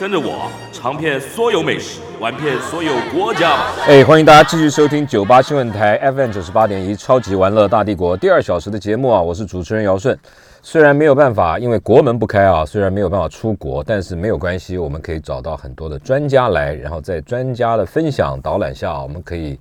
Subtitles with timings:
[0.00, 3.74] 跟着我尝遍所有美食，玩遍所有国家吧！
[3.86, 9.20] 哎，欢迎大家继续收听九八新闻台 FM 九十八点一《超级玩乐大帝国》第二小时的节目啊！
[9.20, 10.18] 我是主持人姚顺。
[10.62, 19.58] 虽然没有办法，因为国门不开啊，虽然没有办法出国，但是没有关系，我们可以找到很多的专家来，然后在专家的分享导览下，我们可以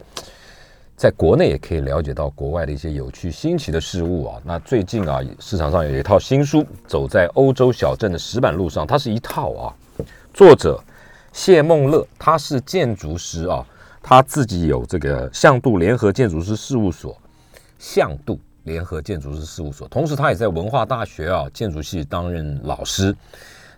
[0.95, 4.37] 在国内也可以了解到国外的一些有趣新奇的事物啊。
[4.45, 9.75] 那最近啊，市场上有一套新书《走在欧洲小镇的石板路上》，它是一套啊。
[10.33, 10.81] 作者
[11.33, 13.65] 谢梦乐，他是建筑师啊，
[14.01, 17.17] 他自己有这个向度联合建筑师事务所，
[17.77, 23.15] 向度联合建筑师事务所，同时他也在文化大学啊建筑系担任老师。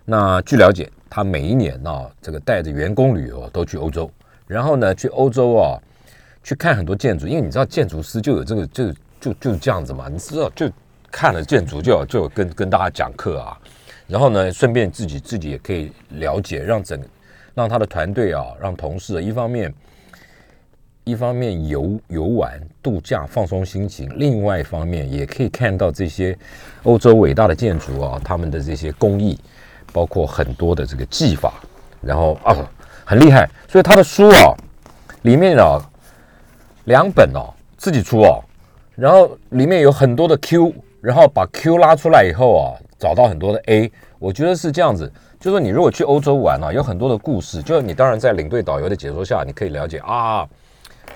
[0.04, 4.10] 那据了解，他每一年呢，这个带着员工旅游都去欧洲，
[4.46, 5.78] 然后呢去欧洲啊
[6.42, 10.70] 去看很多建筑，因为你知道建筑师就有这个就就就这样子嘛，你知道就
[11.10, 13.58] 看了建筑就就跟跟大家讲课啊。
[14.12, 17.02] 然后呢，顺便自己自己也可以了解，让整
[17.54, 19.72] 让他的团队啊，让同事一方面
[21.04, 26.36] 一方面游游玩度假放松心情，另外一方面也可以看到这些
[26.82, 29.40] 欧洲伟大的建筑啊，他们的这些工艺，
[29.94, 31.54] 包括很多的这个技法，
[32.02, 32.54] 然后啊
[33.06, 34.52] 很厉害，所以他的书啊
[35.22, 35.80] 里面啊
[36.84, 38.44] 两本哦自己出哦，
[38.94, 42.76] 然后里面有很多的 Q，然后把 Q 拉出来以后啊。
[43.02, 50.48] 找到很多的 A，我觉得是这样子，就是说你如果去欧洲玩啊，有很多的故事，就是你当然在领队导游的解说下，你可以了解啊，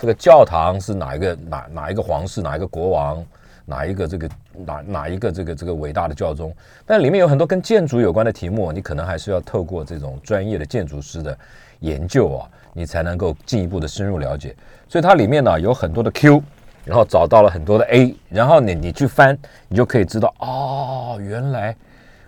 [0.00, 3.24] 这个教堂是哪一个哪哪一个皇室哪一个国王
[3.64, 4.28] 哪一个这个
[4.66, 6.52] 哪哪一个这个这个伟大的教宗，
[6.84, 11.38] 但里面有很多跟建筑有关的题目，你可能还是要透过这种专业的建筑师的
[11.78, 14.56] 研究啊，你才能够进一步的深入了解。
[14.88, 16.42] 所以它里面呢有很多的 Q。
[16.86, 19.36] 然后找到了很多的 A，然后你你去翻，
[19.68, 21.76] 你就可以知道哦，原来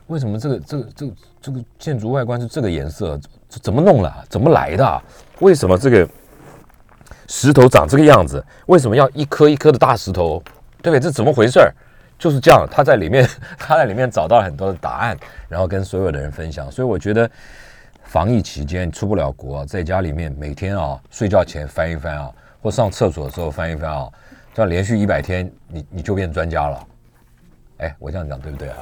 [0.08, 5.02] 为什么这个这个这个这个建筑外观是这个颜色，怎么弄了，怎么来的？
[5.38, 6.08] 为什么这个
[7.28, 8.44] 石头长这个样子？
[8.66, 10.42] 为什么要一颗一颗的大石头？
[10.82, 11.00] 对不对？
[11.00, 11.72] 这怎么回事儿？
[12.18, 15.16] 就是这样，他在里面 他在里面找到了很多的答案，
[15.48, 16.68] 然后跟所有的人分享。
[16.68, 17.30] 所以我觉得
[18.02, 22.28] 防疫期间出不了国，在家里面每天啊睡觉前翻一翻啊，
[22.60, 24.08] 或上厕所的时候翻一翻啊。
[24.60, 26.78] 要连续一百天，你你就变专家了。
[27.78, 28.76] 哎，我这样讲对不对啊？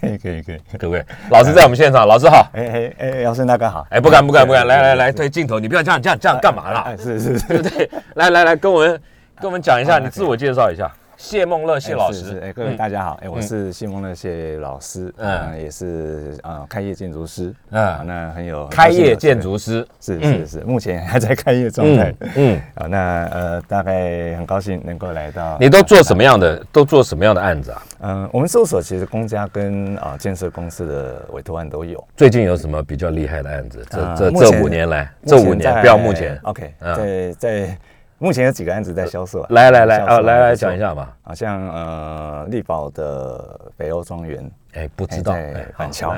[0.00, 2.48] 可以可以可以，各位老师在我们现场，老师好。
[2.54, 3.86] 哎哎哎，姚生大哥好。
[3.90, 6.94] 哎，不敢不敢不敢，来来来，对镜头，你不要这样这样这样干嘛啦？
[6.96, 7.90] 是是是，对不对？
[8.14, 9.00] 来来来，跟我们
[9.38, 10.90] 跟我们讲一下，你自我介绍一下。
[11.22, 27.82] 谢梦乐谢老师，哎，各位大家好，哎，我是谢梦乐谢老师，嗯，也是啊，开业建筑师，啊，那很有开业建筑师，是是是，目前还在开业状态，嗯， 啊，那呃，大概很高兴能够来到，你都做什么样的，都做什么样的案子啊？
[28.00, 33.86] 嗯，我们事务所其实公家跟啊建设公司的委托案都有，最近有什么比较厉害的案子？
[33.88, 37.78] 这这这五年来，这五年不要目前，OK，在在。
[38.22, 41.12] 目前有几个案子在销售，来来来啊，来来讲一下吧。
[41.22, 45.34] 好像呃，力宝的北欧庄园，哎，不知道，
[45.76, 46.14] 板桥，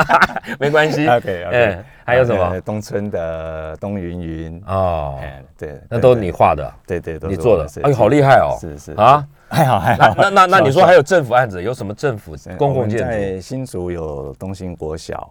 [0.58, 1.06] 没关系。
[1.12, 2.58] OK OK，还有什么？
[2.62, 4.62] 东村的东云云。
[4.66, 5.20] 哦，
[5.58, 10.14] 对，那都是你画的，对对，你做的，哎，好厉害哦，是是啊，还好还好。
[10.16, 13.04] 那那那你说还有政府案子，有什么政府公共建筑？
[13.04, 15.30] 在新竹有东兴国小，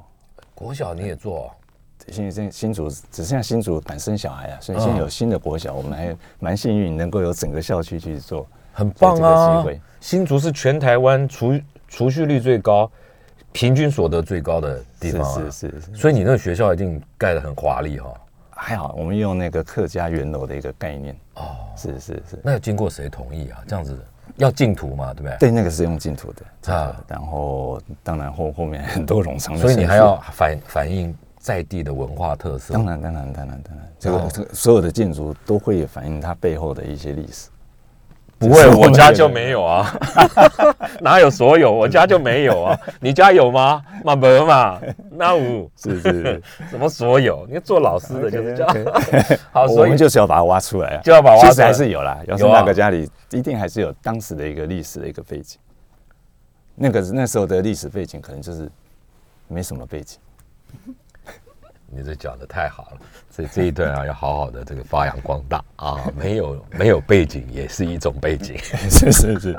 [0.54, 1.52] 国小你也做？
[2.12, 9.66] 现在新新竹只剩下新竹本身小孩啊，所以现在有新的国小，我们还蛮幸运能够有整个校区去做，很棒啊！
[10.00, 12.90] 新竹是全台湾储储蓄率最高、
[13.52, 15.96] 平均所得最高的地方啊，是是是。
[15.96, 18.14] 所以你那个学校一定盖得很华丽哈。
[18.50, 22.40] 还好，我们用那个客家圆楼的一个概念哦，是是是。
[22.44, 23.64] 那要经过谁同意啊？
[23.68, 24.00] 这样子
[24.36, 25.38] 要净土嘛，对不对？
[25.40, 27.04] 对，那个是用净土的啊。
[27.08, 31.16] 然后当然后后面很多冗长的，所以你还要反反映。
[31.42, 37.50] 在地的文化特色，当然，当然，当然，当然，这个这个所有的建筑都会反映它背后的一些历史。
[38.38, 39.92] 不会， 我家就没有啊，
[41.02, 41.72] 哪有所有？
[41.72, 43.84] 我家就没有啊， 你家有吗？
[44.04, 44.80] 嘛没嘛，
[45.10, 47.48] 那五是是什么所有？
[47.50, 48.76] 你做老师的就是这样。
[49.52, 51.50] 好，我们就是要把它挖出来啊，就要把挖出来。
[51.50, 55.60] 其实还是有啦，要是那个家里一定还是有当时的一个历史的一个背景。
[56.76, 58.70] 那个那时候的历史背景可能就是
[59.48, 60.20] 没什么背景。
[61.94, 62.98] 你这讲的太好了，
[63.36, 65.98] 这这一段啊要好好的这个发扬光大啊！
[66.18, 68.58] 没有没有背景也是一种背景。
[68.90, 69.58] 是 是是，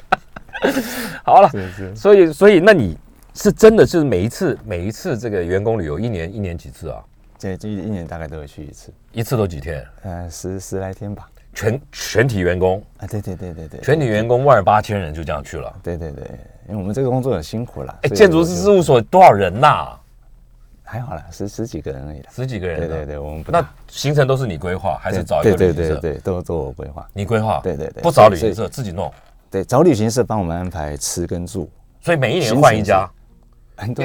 [1.24, 2.98] 好了，是是所以所以那你
[3.34, 7.02] 是真的是每一次每一次这个员工旅游一年一年几次啊？
[7.38, 9.84] 这这一年大概都会去一次，一次都几天？
[10.02, 11.28] 呃，十十来天吧。
[11.54, 15.74] 全全体员工，啊，对对对对对，全体员工万八千人就这样去了。
[15.82, 16.24] 对对对，
[16.66, 17.98] 因为我们这个工作很辛苦了。
[18.04, 19.94] 哎，建筑师事务所多少人呐、
[20.92, 22.28] 还好啦，十十几个人而已啦。
[22.30, 25.94] 十几个人、对对对，我们不那行程都是你规划，还是找一个对旅行社？
[25.94, 27.08] 对对对，都做我规划。
[27.14, 27.60] 你规划？
[27.64, 29.10] 对对对不找旅行社，自己弄。
[29.50, 31.66] 对，找旅行社帮我们安排吃跟住，
[32.02, 33.10] 所以每一年换一家，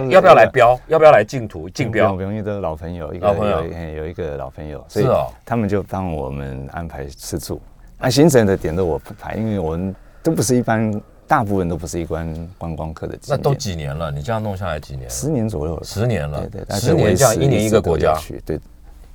[0.09, 0.79] 要不要来标？
[0.87, 2.05] 要不要来竞图竞标？
[2.05, 5.05] 不用，不用，因为都是老朋友，一个老朋友有一有一个老朋友，所以
[5.43, 7.61] 他们就帮我们安排吃住。
[7.99, 9.93] 那行程的点都我排，因为我们
[10.23, 10.89] 都不是一般，
[11.27, 13.37] 大部分都不是一关观光客的景点。
[13.37, 14.09] 那都几年了？
[14.11, 15.09] 你这样弄下来几年了？
[15.09, 18.59] 十年左右了吧，十年了对对，十年这样一年一个国家有去，对。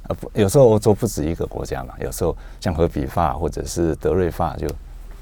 [0.08, 4.66] 呃不，有时候欧洲不止一个国家嘛，有时候像荷比法或者是德瑞法就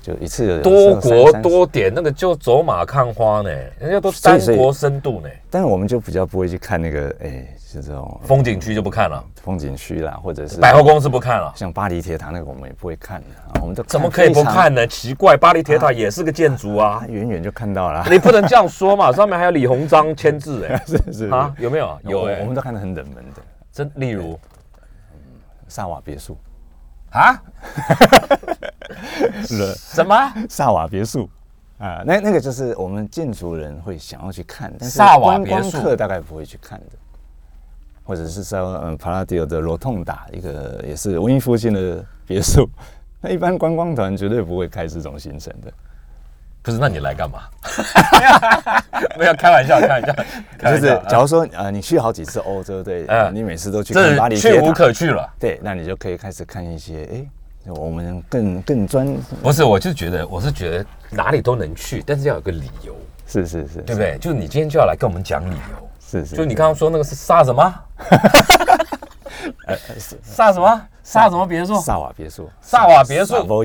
[0.03, 13.27] 就一次有多国多点，那个就走马看花呢，人家都三国深度呢，但是我们就比较不会去看那个，哎，是这种风景区就不看了，风景区啦，或者是百货公司不看了，像巴黎铁塔那个我们也不会看的。
[13.53, 14.87] 啊，我们都怎么可以不看呢？
[14.87, 17.03] 奇怪，巴黎铁塔也是个建筑啊。
[17.03, 21.99] 啊，，远远就看到了，你不能这样说嘛， 上面还有李鸿章签字哎， 是是啊，有没有？
[22.05, 23.43] 有哎我我，们都看得很冷门的。
[23.71, 24.39] 真例如？
[25.69, 26.37] 萨瓦别墅，
[27.11, 27.43] 啊，
[29.47, 29.75] 是。
[29.75, 30.15] 什么？
[30.49, 31.29] 萨瓦别墅。
[31.79, 36.97] 啊，那那个就是我们建筑人会想要去看，但是萨瓦观光别墅客大概不会去看的，
[38.05, 42.69] 或者是说嗯帕拉迪奥的罗痛达一个也是文艺复兴的别墅，
[43.23, 45.73] 那一般观光团绝对不会开这种行程的。
[46.63, 47.41] 不是，那你来干嘛？
[49.19, 50.15] 没有开玩笑，开玩笑，
[50.71, 51.01] 就是。
[51.09, 55.29] 假如说呃你去好几次欧洲，对，嗯你每次都去巴黎，去无可去了。
[55.39, 59.07] 对，那你就可以开始看一些哎，我们更更专，
[59.43, 62.95] 不是，我就觉得，我是觉得哪里都能去，但是要有个理由，
[63.27, 64.19] 是是是，对不对？
[64.21, 65.89] 就是你今天就要来跟我们讲理由。
[66.01, 67.75] 是是，就你刚刚说那个是萨什么？
[70.23, 70.83] 萨什么？
[71.03, 71.81] 萨什么别墅？
[71.81, 73.59] 萨瓦别墅，萨瓦别墅我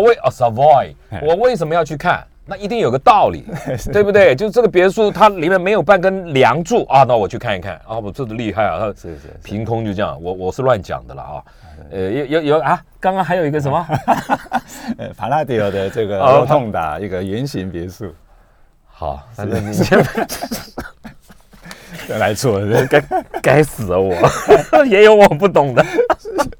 [0.00, 2.26] 为哦 Savoy，哎我为什么要去看？
[2.50, 3.44] 那一定有个道理，
[3.92, 4.34] 对不对？
[4.34, 11.44] 就这个别墅，它里面没有半根梁柱啊，那我去看一看啊，我这个厉害啊，它是是是凭空就这样，我我是乱讲的了啊，
[11.90, 13.86] 呃，有有有啊，刚刚还有一个什么？
[14.96, 18.06] 呃帕拉迪奥的这个哦罗痛达一个圆形别墅，
[18.86, 20.02] 好，反正你先
[22.18, 23.04] 来错了，该
[23.42, 24.14] 该死啊我，
[24.86, 25.84] 也有我不懂的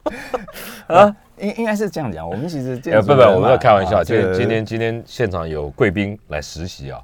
[0.88, 1.16] 啊。
[1.40, 2.28] 应应该是这样讲。
[2.28, 4.02] 我们其实不不，我们在开玩笑。
[4.02, 7.00] 今天今天今天现场有贵宾来实习啊，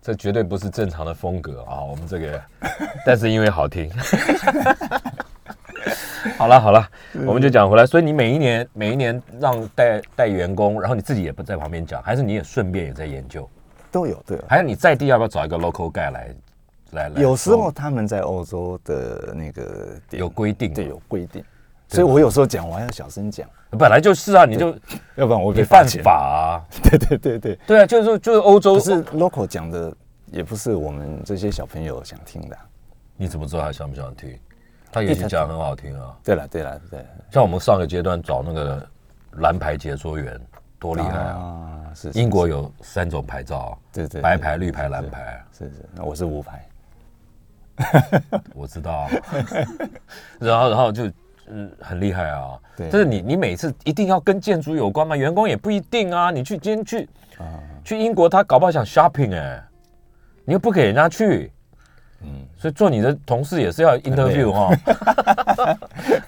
[0.00, 1.82] 这绝对不是正常的风格啊。
[1.82, 2.40] 我们这个，
[3.04, 3.90] 但是因为好听。
[6.38, 6.88] 好了好了，
[7.26, 7.84] 我们就讲回来。
[7.84, 13.46] 所以你每一年每一年让带带员工，然后你自己也不在旁边讲，还是你也顺便也在研究，
[13.92, 14.42] 都有都有。
[14.48, 16.34] 还有你在地要不要找一个 local guy 来
[16.94, 17.20] 来来？
[17.20, 21.44] 有时候他们在欧洲的那个有规定，对有规定，
[21.88, 23.48] 所以我有时候讲我还要小声讲，
[23.78, 24.68] 本来就是啊，你就
[25.16, 25.86] 要不然我会你犯。
[26.02, 26.62] 法啊。
[26.82, 29.94] 对对对对，对啊，就是就是欧洲是 local 讲的
[30.30, 32.62] 也不是我们这些小朋友想听的啊。
[33.16, 34.38] 你怎么知道他想不想听？
[34.90, 36.16] 他也是讲很好听啊。
[36.24, 38.88] 对了对了对了，像我们上个阶段找那个
[39.38, 40.40] 蓝牌解说员，
[40.78, 41.34] 多厉害啊！
[41.34, 41.94] 啊！
[41.94, 46.64] 是是英国有三种牌照对对白牌、绿牌、蓝牌，是是，那我是无牌。
[48.54, 48.92] 我知道。
[49.06, 49.08] 啊。
[50.38, 51.10] 然后然后就
[51.48, 52.58] 嗯很厉害啊。
[52.76, 52.88] 对。
[52.90, 55.16] 就是你你每次一定要跟建筑有关吗？
[55.16, 56.30] 员工也不一定啊。
[56.30, 57.44] 你去今天去啊。
[57.84, 59.62] 去英国，他搞不好想 shopping 哎，
[60.44, 61.52] 你又不给人家去。
[62.26, 64.74] 嗯，所以做你的同事也是要 interview 哈，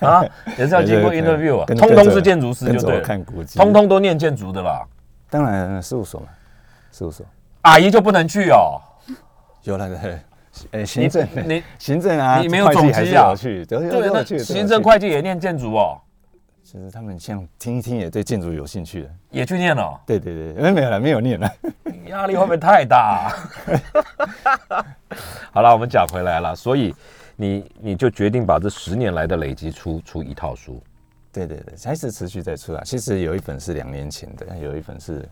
[0.07, 0.25] 啊，
[0.59, 3.25] 也是要经过 interview 啊，通通是建筑师就对了，
[3.55, 4.85] 通通都念建筑的啦。
[5.31, 6.27] 当然事务所嘛，
[6.93, 7.25] 事务所。
[7.63, 8.77] 阿姨就不能去哦，
[9.63, 10.21] 有了的，
[10.71, 13.79] 呃，行政你 行政啊，你没有总机啊去，对，
[14.13, 16.01] 那行政会计也念建筑哦，
[16.63, 19.11] 其实他们像听一听也对建筑有兴趣的。
[19.31, 21.51] 也去念了，对对对，没没有了，没有念了。
[22.09, 23.33] 压力会不会太大？
[25.53, 26.95] 好了，我们讲回来了，所以
[27.37, 30.83] 你你就决定把这十年来的累积出出一套书，
[31.33, 32.83] 对对对，还是持续在出啊。
[32.85, 35.29] 其实有一本是两年前的，有一本是。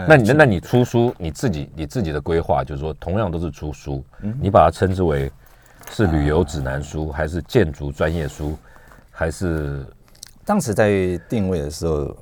[0.00, 4.04] 呃那你去那你出书，你自己你自己的规划就是说，同样都是出书，
[4.40, 5.30] 你把它称之为
[5.90, 8.56] 是旅游指南书，还是建筑专业书，
[9.10, 9.84] 还是
[10.44, 12.16] 当时在定位的时候，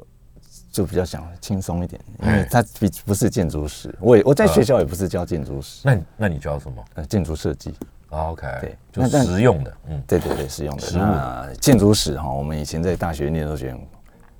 [0.70, 2.48] 就比较想轻松一点，因为哎。
[2.50, 6.84] 它比不是建筑史，我也我在学校也不是教建筑史，那你那你教什么？
[6.94, 7.74] 呃，建筑设计。
[8.10, 10.82] OK，对就实用的，嗯，对对对，实用的。
[10.82, 13.80] 实建筑史哈，我们以前在大学念都觉得很，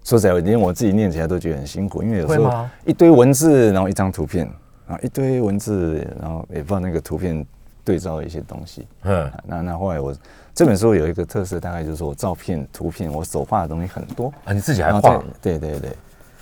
[0.08, 4.48] 说实在，连我自己念起来都觉得很辛苦，因为有时候一堆文字，然后一张图片
[4.86, 7.44] 啊，一堆文字，然后也不知道那个图片
[7.84, 8.86] 对照一些东西。
[9.02, 10.16] 嗯啊那那后来我
[10.54, 15.22] 这本书有一个特色，大概就是说我照片、图片，我手画的东西很多，啊，你自己还画？
[15.42, 15.90] 对对对，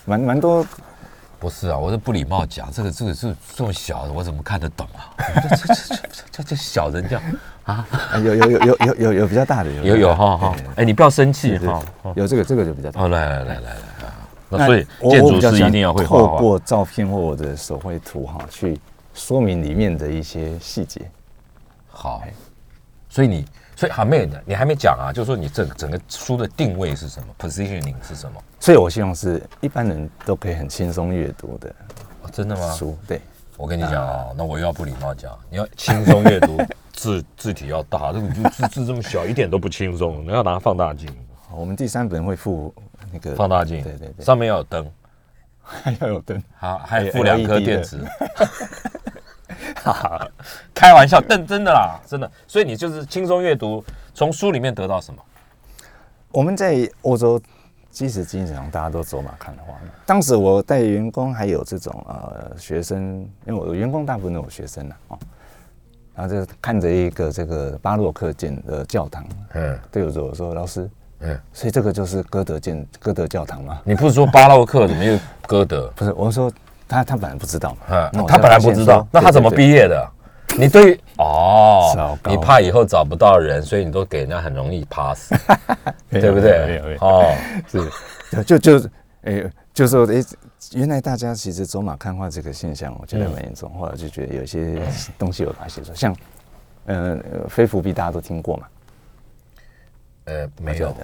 [0.04, 0.64] 蛮蛮多。
[1.38, 5.12] 不是啊，我是不礼貌讲，这个这个是这么小的，我怎么看得懂啊？
[5.18, 7.20] 这这这这这这小人家
[7.64, 7.86] 啊
[8.24, 11.82] 有有有有有有有比较大的，有有哈哈对，哎，你不要生气哈。
[12.14, 13.02] 有这个这个就比较大。
[13.02, 13.70] 哦，来来来来来
[14.06, 14.14] 啊，
[14.48, 16.38] 那所以我建筑师一定要会画透画。
[16.38, 18.80] 过照片或我的手绘图哈，去
[19.12, 21.02] 说明里面的一些细节。
[21.88, 22.22] 好，
[23.08, 23.44] 所以你
[23.76, 28.42] 所以还没你还没讲啊，就是说你整整个书的定位是什么，positioning 是什么？
[28.58, 31.68] 所以我希望是一般人都可以很轻松阅读的
[32.22, 32.72] 哦真的吗？
[32.72, 32.98] 书。
[33.06, 33.20] 对，
[33.56, 36.56] 我跟你讲啊，那我又要不礼貌讲，你要轻松阅读，
[36.92, 41.08] 字字体要大，这个就字字这么小，一点都不轻松，你要拿放大镜，
[41.54, 42.74] 我们第三本会附
[43.12, 44.90] 那个放大镜，对对对，上面要有灯，
[45.62, 46.42] 还 要有灯。
[46.58, 47.84] 好还有附两颗 LED 的
[49.60, 50.32] 电池。
[50.74, 52.30] 开玩笑，但真的啦，真的。
[52.46, 53.84] 所以你就是轻松阅读，
[54.14, 55.22] 从书里面得到什么？
[56.32, 57.40] 我们在欧洲，
[57.90, 59.74] 即使经常大家都走马看花。
[60.04, 65.18] 当时我带员工还有这种呃学生，因为我员工大部分都有学生了哦，
[66.14, 73.80] 然后就看着一个这个巴洛克建的教堂，嗯对我说：“我说老师，嗯，所以这个就是歌德建歌德教堂吗？
[73.84, 75.90] 你不是说巴洛克怎么又歌德？
[75.96, 76.52] 不是，我说
[76.88, 79.56] 他他本来不知道嘛，他本来不知道，那他怎么业？
[79.56, 80.12] 毕业的？
[80.58, 85.34] 你对于哦，你怕以后找不到人，所以你都给人家很容易 pass，
[86.08, 86.92] 对不对有没？
[86.94, 87.34] 有哦，
[87.68, 88.90] 是，就就就
[89.22, 90.22] 诶、就说哎、
[90.72, 93.70] 原来大家其实走马看花这个现象，我觉得蛮严重。
[93.74, 94.80] 后来就觉得有些
[95.18, 96.16] 东西有发现说，像
[96.86, 98.66] 呃呃非伏笔大家都听过嘛，
[100.26, 100.94] 呃，没有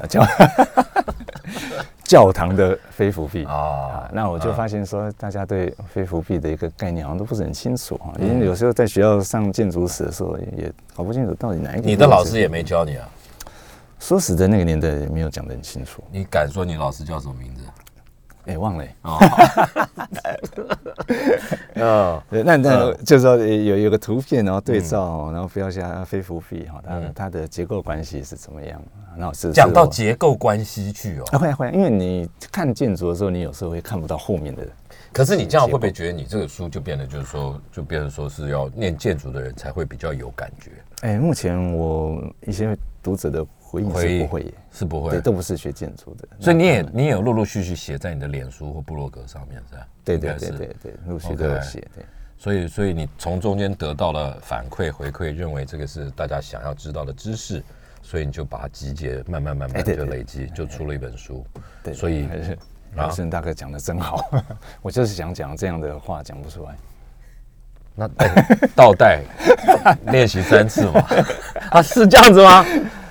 [2.13, 11.87] 教教堂的非伏币啊啊，那我就发现说，大家对非伏币的一个概念好像都不是很清楚哈，嗯因为有时候在学校上建筑史的时候也也搞不清楚到底哪一个。
[11.89, 13.09] 你的老师也没教你啊？
[13.99, 17.63] 说实在，那个年代也没有讲得很清楚，你敢说你老师叫什么名字？
[18.47, 18.95] 哎，忘了欸。
[19.03, 19.19] 哦，
[21.75, 28.83] 嗯， 对，那那嗯就是说呃有有个图片，然后对照，然后标下非伏笔哈，它嗯它的结构关系是怎么样？
[29.17, 31.25] 然后是讲到结构关系去哦。
[31.33, 34.67] 啊会啊会啊，因为你看建筑的时候，你有时候会看不到后面的。
[35.13, 40.71] 可是你这样会不会觉得你这个书就变得就是说，就变成说是要念建筑的人才会比较有感觉？
[41.03, 49.87] 哎，目前我一些读者的回应回应是不会，是不会对，，都不是学建筑的，所以你也你也有陆陆续续写在你的脸书或部落格上面是吧？
[50.05, 52.05] 对对对对对，陆续都有写，对。
[52.37, 57.63] 所以，所以你从中间得到了反馈回馈，认为这个是大家想要知道的知识，
[58.03, 61.47] 所以你就把它集结，慢慢慢慢就累积，就出了一本书。
[61.85, 62.27] 对，所以
[62.97, 64.29] 还是大哥讲的真好，
[64.83, 66.77] 我就是想讲这样的话，讲不出来。
[67.95, 69.23] 那哎倒带
[70.11, 71.07] 练习三次嘛？
[71.71, 72.65] 啊，是这样子吗？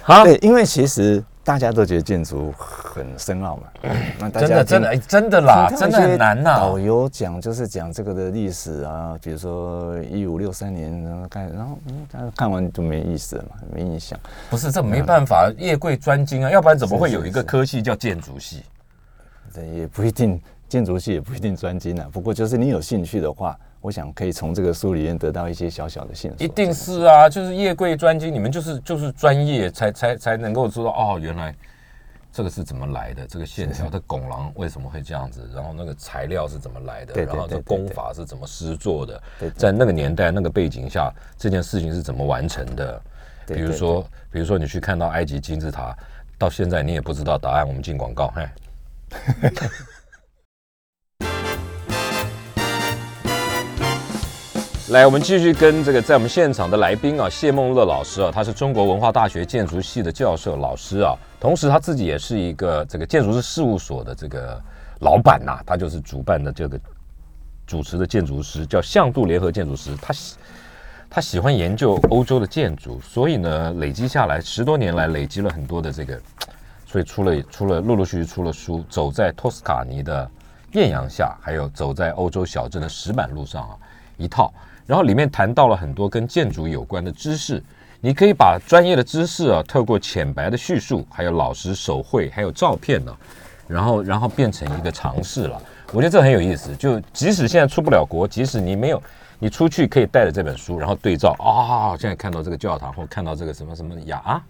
[0.05, 3.63] 啊，对，因为其实大家都觉得建筑很深奥嘛，
[4.19, 14.19] 那大家真的真的听哎真的啦，真的很难呐、导游讲就是讲这个的历史啊，比如说一五六三年，然后看，然后嗯，大家看完就没意思了嘛，没印象。
[14.49, 18.63] 不是这没办法，叶贵专精啊，要不然怎么会有一个科系叫建筑系？
[19.53, 20.39] 这也不一定，
[20.69, 22.07] 建筑系也不一定专精啊。
[22.11, 26.45] 不过就是你有兴趣的话，我想可以从这个书里面得到一些小小的线索。
[26.45, 31.53] 一定是啊，就是叶贵专精，你们就是就是专业才才才能够知道哦，原来
[32.31, 39.21] 这个是怎么来的，这个线条的拱廊为什么会这样子，然后那个材料是怎么来的，然后这工法是怎么施作的
[39.57, 43.01] 在那个年代那个背景下，这件事情是怎么完成的？
[43.47, 45.93] 比如说，比如说你去看到埃及金字塔，
[46.37, 48.47] 到现在你也不知道答案，我们进广告，嘿。
[54.91, 64.61] 来，我们继续跟这个在我们现场的来宾啊，谢梦乐老师啊，他是中国文化大学建筑系的教授老师啊，同时他自己也是一个这个建筑师事务所的这个
[64.99, 66.77] 老板呐、他就是主办的这个
[67.65, 70.35] 主持的建筑师，叫向度联合建筑师，他喜
[71.09, 76.19] 他喜欢研究欧洲的建筑，所以呢，累积下来十多年来累积了很多的这个，
[76.85, 80.29] 所以出了出了陆陆续续出了书，《走在托斯卡尼的
[80.73, 83.77] 艳阳下》，还有《走在欧洲小镇的石板路上》啊，
[84.21, 84.53] 一套。
[84.85, 87.63] 然后里面谈到了很多跟建筑有关的知识，
[88.01, 93.15] 你可以把专业的知识啊，透过浅白的叙述，还有老师手绘，还有照片呢、
[93.67, 95.61] 然后然后变成一个尝试了。
[95.93, 96.75] 我觉得这很有意思。
[96.75, 99.01] 就即使现在出不了国，即使你没有
[99.39, 104.43] 你出去可以带着这本书，然后对照啊，现在看到这个教堂或看到这个什么什么雅啊，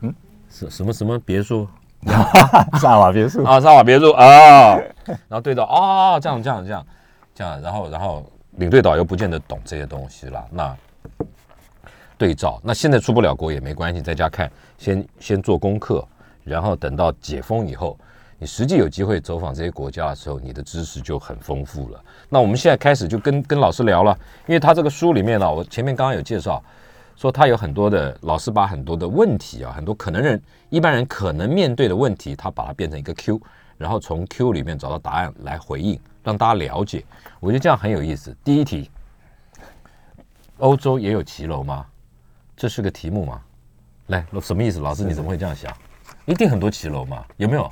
[0.00, 0.14] 嗯，
[0.50, 1.66] 什什么什么别墅
[2.80, 6.86] 萨瓦别墅，啊，萨瓦别墅啊，然后对照啊，这样这样这样
[7.34, 8.24] 这样，然后然后
[8.58, 10.76] 领队导游不见得懂这些东西啦，那
[12.18, 16.06] 对照，那现在出不了国也没关系，在家看，先先做功课，
[16.44, 17.98] 然后等到解封以后，
[18.38, 22.04] 你实际有机会走访这些国家的时候，你的知识就很丰富了。
[22.28, 24.16] 那我们现在开始就跟跟老师聊了，
[24.46, 26.62] 因为他这个书里面呢，我前面刚刚有介绍，
[27.16, 33.40] 说他有很多的老师把很多的问题啊，很多可能人一般人可能面对的问题，他把它变成一个 Q，
[33.78, 37.04] 然后从 Q 里面找到答案来回应，让大家了解。
[37.40, 38.34] 我觉得这样很有意思。
[38.44, 38.90] 第一题，
[40.58, 41.84] 欧洲也有骑楼吗？
[42.56, 43.40] 这是个题目吗？
[44.06, 44.78] 来，什么意思？
[44.80, 45.72] 老师你怎么会这样想？
[46.26, 47.24] 一定很多骑楼嘛？
[47.36, 47.70] 有没有？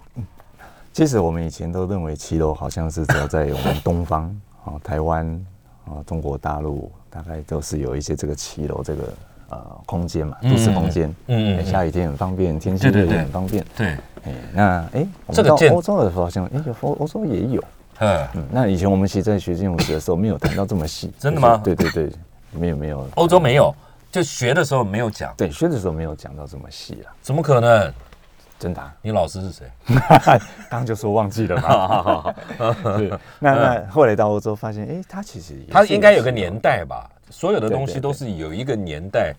[0.92, 4.24] 其实我们以前都认为骑楼好像是只有在我们东方
[4.64, 5.46] 啊、 台湾
[5.84, 9.14] 啊、中国大陆，大概都是有一些这个骑楼这个
[9.50, 11.14] 呃空间嘛，都市空间。
[11.28, 13.64] 嗯下雨天很方便，天气热也很方便。
[13.76, 17.62] 对，哎，那哎，我们到这个建欧洲的时候好像哎，有欧欧洲也有。
[18.00, 21.10] 嗯，嗯，那以前我们其实在学金融史的时候没有谈到这么细。
[21.18, 22.12] 真的吗就是对对对，
[22.52, 23.06] 没有没有。
[23.14, 23.74] 欧洲没有，
[24.10, 27.92] 就学的时候没有讲，对学的时候没有讲到这么细了，怎么可能？
[28.58, 28.94] 真的啊。
[29.00, 29.66] 你老师是谁？
[30.68, 32.34] 刚刚就说忘记了嘛。
[32.98, 37.08] 是，那那后来到欧洲发现，哎，他其实他是应该有个年代吧？
[37.30, 39.32] 所有的东西对对都是有一个年代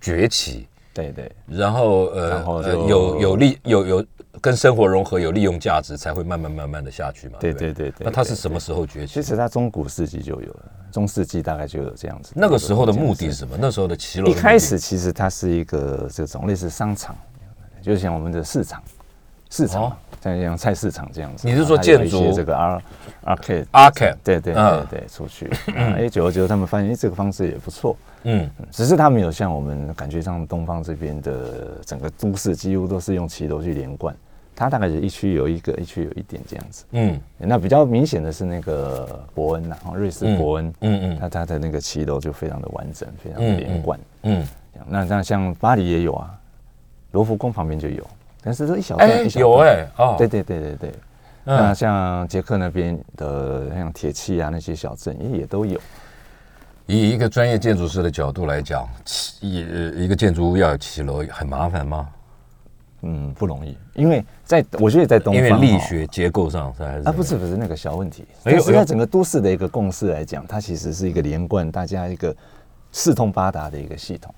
[0.00, 4.06] 崛起，对对然后呃呃然后就有有利有有
[4.40, 7.36] 跟生活融合，有利用价值，才会慢慢慢慢的下去嘛。
[7.38, 9.22] 对对对对那它是什么时候崛起其？
[9.22, 12.32] 实它中古世纪就有了，中世纪大概就有这样子。
[12.34, 13.56] 那个时候的目的是是什么？
[13.60, 17.14] 那时候的骑楼一开始其实它是一个这种类似商场，
[17.82, 18.82] 就像我们的市场，
[19.50, 21.46] 市场像像菜市场这样子。
[21.46, 22.82] 你是说建筑这个 R
[23.26, 25.50] arcade？arcade，对对嗯对对，出去。
[25.74, 27.94] 哎，久而久之，他们发现哎这个方式也不错。
[28.24, 34.14] 嗯，只是它没有像我们感觉上东方这边的整个都市几乎都是用骑楼去连贯，
[34.54, 36.84] 它大概是一区有一个，一区有一点这样子。
[36.92, 44.00] 嗯那比较明显的是那个伯恩呐、哦瑞士伯恩，嗯嗯它它的那个骑楼就非常的完整，非常的嗯连贯。
[44.22, 44.46] 嗯，
[44.88, 46.30] 那那像巴黎也有啊，
[47.10, 48.06] 罗浮宫旁边就有，
[48.42, 49.50] 但是这一小段，哎一小段。
[49.50, 50.94] 有哎哦，对对对对对。
[51.44, 55.80] 那嗯，像捷克那边的像铁器啊那些小镇也也都有。
[56.86, 62.08] 以一个专业建筑师的角度来讲，起一呃一个建筑物要有骑楼很麻烦吗？
[63.04, 72.32] 嗯，不容易，因为在我觉得在东因方因为力学结构上是还是啊，不是不是那个小问题，哎呦哎呦但是在整个都市的一个共识来讲，它其实是一个连贯，大家一个
[72.92, 74.32] 四通八达的一个系统。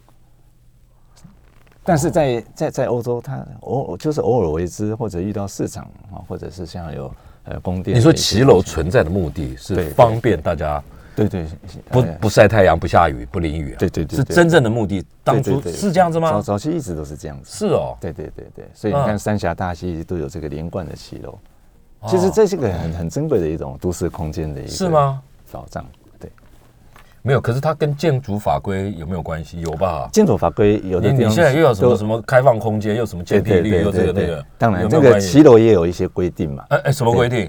[1.82, 7.94] 但是在在在欧洲，它偶就是偶尔为之，或者遇到市场啊，或者是像有呃宫殿。
[7.94, 10.82] 你说骑楼存在的目的是方便大家
[11.16, 11.46] 对对
[11.90, 13.76] 不哎不晒太阳、不下雨、不淋雨啊？
[13.78, 15.04] 对对对对是真正的目的。
[15.22, 16.42] 当初是这样子吗早？
[16.42, 17.50] 早期一直都是这样子。
[17.56, 21.38] 是哦，对对对对，所以你嗯看三峡大溪都有这个连贯的骑楼，
[22.00, 25.22] 哦其实这是个很很珍贵的一种都市空间的一个是吗？
[25.52, 25.86] 保障。
[26.18, 26.28] 对，
[27.22, 29.60] 没有，可是它跟建筑法规有没有关系？
[29.60, 30.08] 有吧？
[30.12, 37.48] 建筑法规有的你现在又有什么都什么开放空间，又什么建蔽率，又这个那个，当然，这个骑楼也有一些规定嘛，哎哎，什么规定？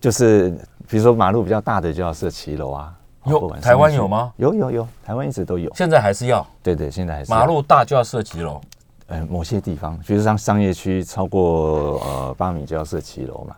[0.00, 0.50] 就是
[0.88, 2.96] 比如说马路比较大的就要设骑楼啊。
[3.26, 4.32] 有台湾有吗？
[4.36, 5.72] 有有有，台湾一直都有。
[5.74, 8.60] 现在还是要对对，现在还是马路大就要设骑楼。
[9.08, 13.56] 呃某些地方，比如像商业区超过呃八米就要设骑楼嘛。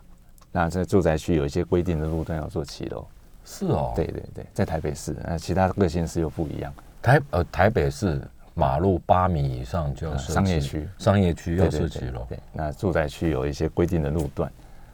[0.51, 3.05] 那在住宅区有一些规定的路段要做骑楼。
[3.45, 6.73] 是哦，对对对，在台北市，那其他各县市又不一样。
[7.01, 8.21] 台呃台北市
[8.53, 12.25] 马路八米以上就要设呃商业骑区商业区要设骑楼。
[12.27, 14.51] 对对，那住宅区有一些规定的路段，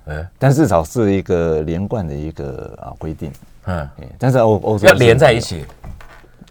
[0.08, 3.32] 哎，但至少是一个连贯的一个啊规定。
[3.70, 5.66] 嗯，哎但是欧欧洲要连在一起。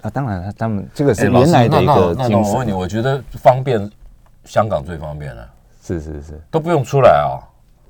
[0.00, 3.90] 啊，当然，他们这个是原来的一个精那那我问你，我觉得方便，
[4.44, 5.48] 香港最方便了，
[5.82, 7.42] 是是是，都不用出来啊。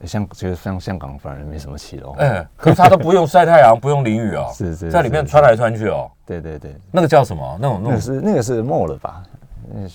[0.07, 6.11] 像觉得像香港反而没什么起楼，哎，可是他都不用晒太阳，不用淋雨 哦，是是在里面穿来穿去哦。
[6.25, 7.59] 对对对，那个叫什么？
[7.61, 9.23] 那种那那个种是那个是 mall 了吧？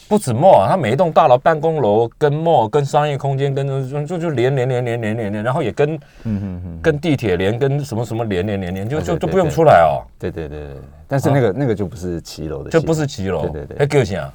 [0.07, 10.75] 不止 mall，啊它每一栋大楼、办公楼跟 mall、跟商业空间、跟就就就连连连连连连连，然后也跟嗯嗯嗯，跟地铁连、跟什么什么连连连连，就就都不用出来哦，对对对对，
[11.07, 13.41] 但是那个那个就不是骑楼的就不是骑楼。
[13.43, 14.31] 对对对哎，给我想，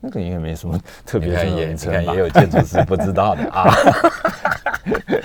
[0.00, 2.20] 那个应该没什么 特别的你看也名称吧你看也？
[2.20, 3.70] 有建筑师不知道的啊。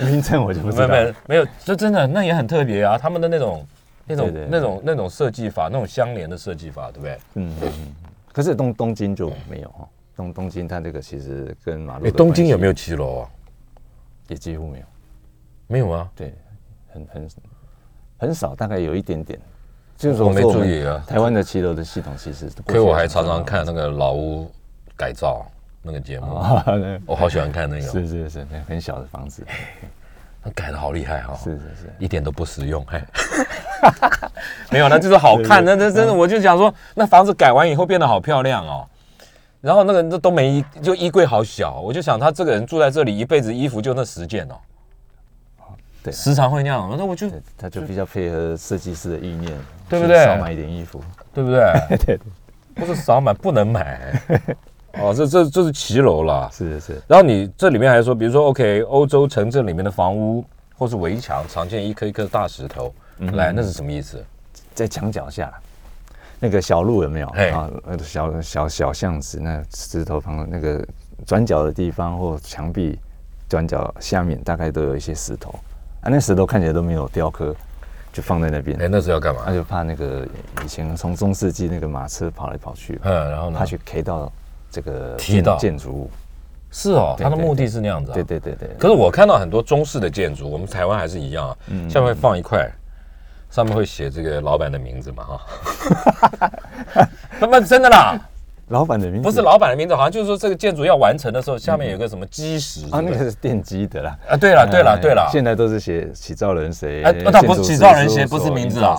[0.00, 0.88] 名称我就不知道
[1.26, 3.66] 没有这真的那也很特别啊，他们的那种
[4.06, 7.18] 那种那种那种设计法，那种相连的设计法，对不对？
[7.34, 7.94] 嗯，嗯嗯
[8.34, 12.70] 可是东东京就没有哈，东东京它这个其实跟马路哎，东京有没有？
[12.70, 13.30] 有骑楼啊？
[14.28, 14.84] 也几乎没有，
[15.68, 16.10] 没有啊？
[16.16, 16.34] 对，
[16.88, 17.28] 很很
[18.18, 19.40] 很少，大概有一点点。
[19.96, 24.50] 就是我没注意啊台湾的骑楼的系统其实亏我还常常看那个老屋
[24.96, 25.46] 改造
[25.82, 26.26] 那个节目，
[27.06, 29.46] 我好喜欢看那个，是是是，那很小的房子，
[30.44, 33.02] 那改的好厉害哈，是是是，一点都不实用，嘿。
[34.70, 35.64] 没有，那就是好看。
[35.64, 38.86] 那那真的，我就想说，那房子改完以后变得好漂亮哦。
[39.60, 44.54] 然后那个那都没衣，就衣柜好小，我就想他这个人住在这里一辈子，衣服就那十件哦。
[46.02, 51.02] 对时常会那样，那我就，他就比较配合设计师的意念，对不对少买一点衣服，
[51.32, 51.60] 对不对？
[51.96, 52.18] 对对，
[52.74, 54.12] 不是少买不能买。
[55.00, 56.48] 哦，这这这是骑楼啦。
[56.52, 60.44] 是是是，然后你这里面还说，比如说，OK，欧洲城镇里面的房屋
[60.76, 62.94] 或是围墙，常见一颗一颗大石头，
[63.32, 64.22] 来，那是什么意思？
[64.74, 65.52] 在墙脚下，
[66.40, 67.70] 那个小路有没有嘿啊？
[67.86, 70.84] 呃小小小巷子，那石头旁那个
[71.24, 72.98] 转角的地方或墙壁
[73.48, 75.50] 转角下面，大概都有一些石头
[76.00, 76.10] 啊。
[76.10, 77.54] 那石头看起来都没有雕刻，
[78.12, 78.76] 就放在那边。
[78.82, 79.54] 哎，那是要干嘛那？
[79.54, 80.26] 就怕那个
[80.64, 83.64] 以前从中世纪那个马车跑来跑去，嗯，然后呢怕？
[83.64, 84.32] 去 K 到
[84.74, 86.10] 这个建建筑物。
[86.76, 88.14] 是哦，它的目的是那样子啊。
[88.14, 91.56] 对对对对，可是我看到很多中式的建筑，我们台湾还是一样啊，
[91.88, 92.68] 下面会放一块，
[93.48, 96.50] 上面会写这个老板的名字嘛，哈。
[97.38, 98.18] 他妈真的啦，
[98.70, 104.18] 老板的名字不是老板的名字，好像就是说这个建筑要完成的时候，下面有个什么基石啊，那个是奠基的啦。
[104.30, 107.04] 啊，对了对了哎对了，现在都是写起造人谁？
[107.04, 108.98] 哎那不是起造人谁不是名字啊？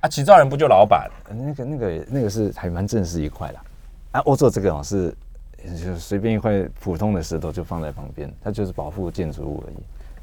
[0.00, 1.08] 啊，起造人不就老板？
[1.28, 3.60] 呃那个那个那个是还蛮正式一块啦。
[4.14, 5.12] 啊，欧洲这个哦是
[5.82, 9.76] 就随便一块普通的石头就放在旁边，它就是保护建筑物而已。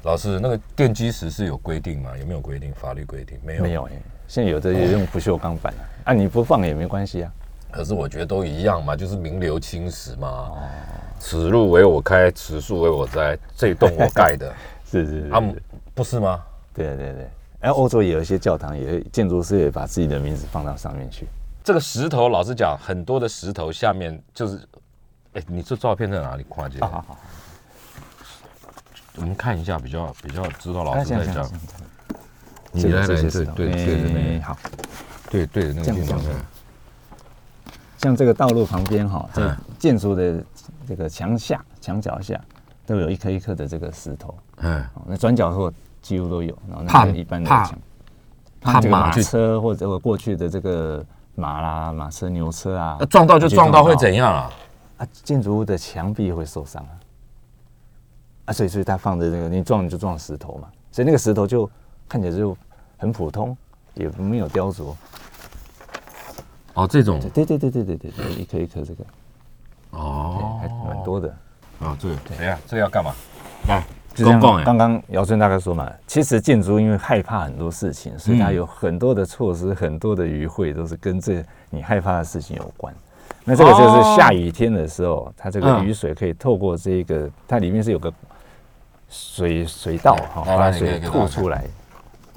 [0.04, 2.10] 老师，那个奠基石是有规定吗？
[2.18, 2.72] 有没有规定？
[2.72, 3.62] 法律规定没有？
[3.62, 3.92] 没有哎、
[4.26, 7.30] 现在有的也用不锈钢板啊，啊你不放也没关系啊。
[7.70, 10.28] 可是我觉得都一样嘛，就是名留青史嘛。
[10.28, 10.58] 哦
[11.20, 14.52] 此路为我开，此树为我栽，这栋我盖的，
[14.84, 15.40] 是是是啊，
[15.94, 16.42] 不是吗？
[16.74, 17.28] 对对对。
[17.60, 21.28] 然后欧洲也有一些教堂，也会建筑师也把自己的名字放到上面去。
[21.64, 24.60] 这个石头，老实讲，很多的石头下面就是，
[25.34, 26.80] 哎，你这照片在哪里跨界？
[26.80, 27.18] 好好好，
[29.16, 31.48] 我们看一下，比较比较知道老那师在讲。
[32.74, 34.58] 你这个来来对对对着那个，哎好，
[35.30, 36.18] 对对着那个镜头。
[37.98, 40.42] 像这个道路旁边哈，在嗯建筑的
[40.88, 42.40] 这个墙下、墙角下，
[42.86, 44.34] 都有一颗一颗的这个石头。
[44.56, 45.70] 嗯，哦那转角处
[46.00, 47.78] 几乎都有，然后怕那个一般的怕墙，
[48.60, 54.50] 怕马车或者过去的这个马啦、马车、牛车啊那，撞到就撞到会怎样啊？
[54.98, 55.08] 啊？
[55.24, 56.94] 建筑物的墙壁会受伤啊，
[58.46, 61.68] 啊，所以所以它放的那个你撞你就撞石头嘛，所以那个石头就
[62.08, 62.56] 看起来就
[62.98, 63.56] 很普通，
[63.94, 64.94] 也没有雕琢。
[66.74, 69.04] 哦，这种对对对对对对对，一颗一颗这个，
[69.90, 71.28] 哦还蛮多的。
[71.80, 73.12] 啊，对，等一下，这个要干嘛？
[74.16, 82.94] 公共哎，刚刚姚春大哥说嘛，其实建筑因为害怕很多事情，所以它嗯有很多的措施，很多的余会都是跟这你害怕的事情有关。
[83.44, 88.12] 那这个就是下雨天的时候，它这个嗯雨水可以透过这个，它里面是有个
[89.08, 91.64] 水水道哈，把水吐出来。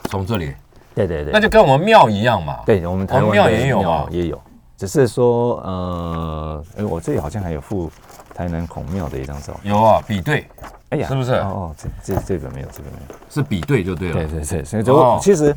[0.09, 0.53] 从这里，
[0.93, 2.59] 对对对，那就跟我们庙一样嘛。
[2.65, 4.07] 对我们台湾庙也有啊。
[4.09, 4.41] 也有，
[4.77, 7.91] 只是说呃，哎，我这里好像还有附
[8.35, 9.73] 台南孔庙的一张照片。
[9.73, 10.45] 有啊，比对
[10.89, 13.15] 哎呀，是不是哦哦，这这这个没有，这个没有。
[13.29, 14.15] 是比对就对了。
[14.15, 15.55] 对对对，所以就、哦其实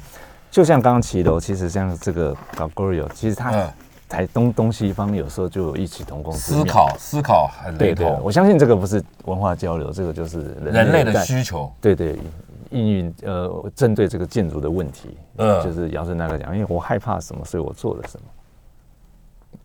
[0.51, 3.69] 就像刚刚骑楼，其实像这个 g o r i o 其实它嗯
[4.09, 6.65] 台东东西方有时候就有异曲同工思。
[6.65, 11.71] 考思考很雷对对，同，我相信这个不是文化交流，这个就是人人类的需求。
[11.83, 12.19] 对对
[12.71, 18.27] 应运呃针对这个建筑的问题，嗯就是姚顺大哥讲，因为我害怕什么，所以我做了什么。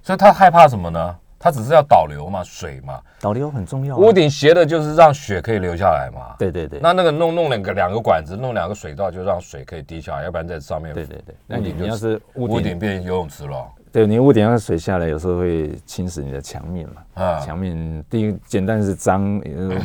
[0.01, 1.15] 所以他害怕什么呢？
[1.43, 3.01] 他只是要导流嘛，水嘛。
[3.19, 3.97] 导流很重要、啊。
[3.97, 6.37] 屋顶斜的就是让雪可以流下来嘛。
[6.39, 10.93] 对对对，那那个弄弄两个两个管子，弄两个水道，就让水可以滴下来，要不然在上面。
[10.93, 13.67] 对对对，那你你要是屋屋顶顶变游泳池了。
[13.91, 17.21] 对你屋顶要是水下来，有时候会侵蚀你的墙面嘛。
[17.21, 19.75] 啊墙面第一简单是脏，呃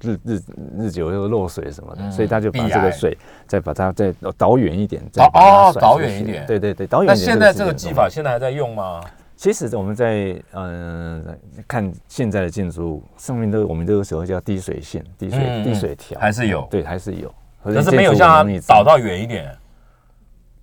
[0.00, 0.40] 日日
[0.78, 7.26] 日久又漏水什么的，所以他就把这个水再把它再导远一点，导再哦导甩出去远一点对对对，导远那一点。
[7.26, 9.02] 那现在这个技法现在还在用吗？
[9.42, 17.34] 其实我们在嗯、呃看现在的建筑物上面都我们都有时候叫滴水线、滴水、滴水条，还是有对，还是有。
[17.60, 19.52] 可是没有像它倒到远一点。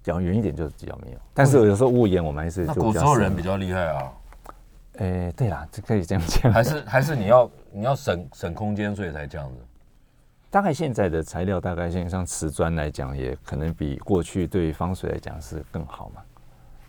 [0.02, 4.14] 讲远一点就比较没有，但是有时候屋檐我们还是古时候人比较较厉害啊，
[4.98, 5.26] 深。
[5.26, 6.50] 哎，对啦，这可以这样讲。
[6.50, 9.56] 还是还是你要你要省省空间，所以才这样子。
[10.50, 16.22] 大概现在的材料，大概现在像瓷砖来讲，也可能比过去对于防水来讲是更好嘛。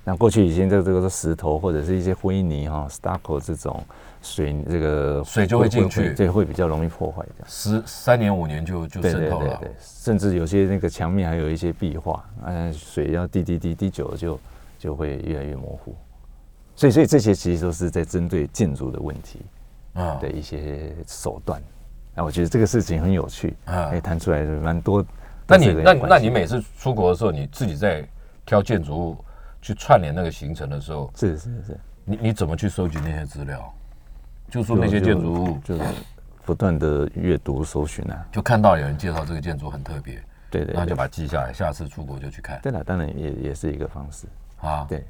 [0.04, 3.84] 那过去以前这这个是石头或者是一些灰泥哈、stucco 这种
[4.22, 7.46] 水这个水就会进去对，会比较容易破坏这样。
[7.46, 9.46] 十三年五年就就对渗透了。
[9.46, 14.40] 对对对，甚至有些那个墙面还有一些壁画，嗯，水要滴滴滴滴久了就
[14.78, 15.94] 就会越来越模糊。
[16.74, 19.40] 所以，所以这些其实都是在针对建筑的问题
[19.92, 21.62] 啊的一些手段。
[22.14, 25.04] 那我觉得这个事情很有趣，嗯哎，谈出来蛮多。
[25.46, 28.02] 那你那那你每次出国的时候，你自己在
[28.46, 29.24] 挑建筑物
[29.60, 33.72] 去串联那个行程的时候，是是是，你你怎么去收集那些资料？
[34.48, 35.82] 就说那些建筑物，就是
[36.44, 40.20] 不断的阅读搜寻啊，就看到有人介绍这个建筑很特别，
[40.50, 44.26] 对对那就把它记下来，下次出国就去看对了，当然也也是一个方式，
[44.60, 44.84] 啊。
[44.88, 45.04] 对。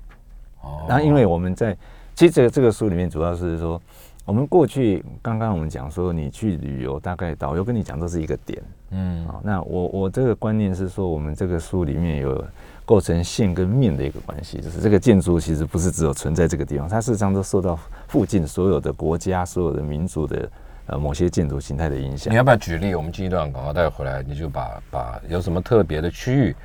[0.60, 1.74] 哦然后，因为我们在
[2.14, 3.80] 其实这个这个书里面主要是说，
[4.26, 9.40] 我们过去刚刚我们讲说，你去旅游，大概导游跟你讲这是一个点嗯啊。
[9.42, 12.44] 那我我这个观念是说，我们这个书里面有
[12.90, 20.50] 构成线跟面的一个关系，就是这个建筑其实不是只有存在这个地方，它事实上都受到附近所有的国家、所有的民族的
[20.86, 22.36] 呃某些建筑形态的影响你。
[22.36, 22.92] 要不要举例？
[22.96, 26.56] 我们进一段广告，待会回来你就把把有什么特别的区域，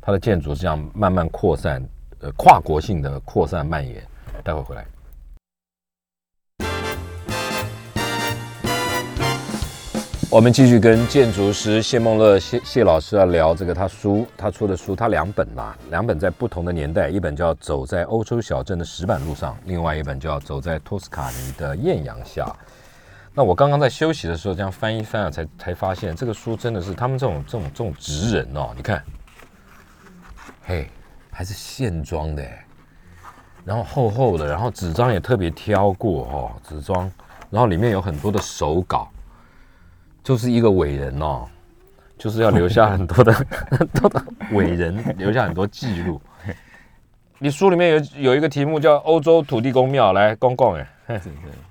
[0.00, 1.80] 它的建筑这样慢慢扩散，
[2.22, 4.02] 呃，跨国性的扩散蔓延。
[4.42, 4.84] 待会回来。
[10.30, 22.44] 我们继续跟建筑师谢梦乐谢谢老师要聊这个他书他出的书，他两本啦，两本在不同的年代，一本叫《走在欧洲小镇的石板路上》，另外一本叫《走在托斯卡尼的艳阳下》。
[23.32, 29.02] 那我刚刚在休息的时候，这样翻一翻啊，才才发现这个书真的是他们这种这种这种职人哦，你看，
[30.66, 30.90] 嘿，
[31.30, 32.46] 还是线装的，
[33.64, 37.10] 然后厚厚的，然后纸张也特别挑过哦，纸张，
[37.48, 39.08] 然后里面有很多的手稿，
[40.28, 41.46] 就是一个伟人哦，
[42.18, 43.32] 就是要留下很多的
[43.72, 46.20] 很多的伟人， 留下很多记录。
[47.38, 51.18] 你书里面有有一个题目叫欧洲土地公庙，来公公哎，嘿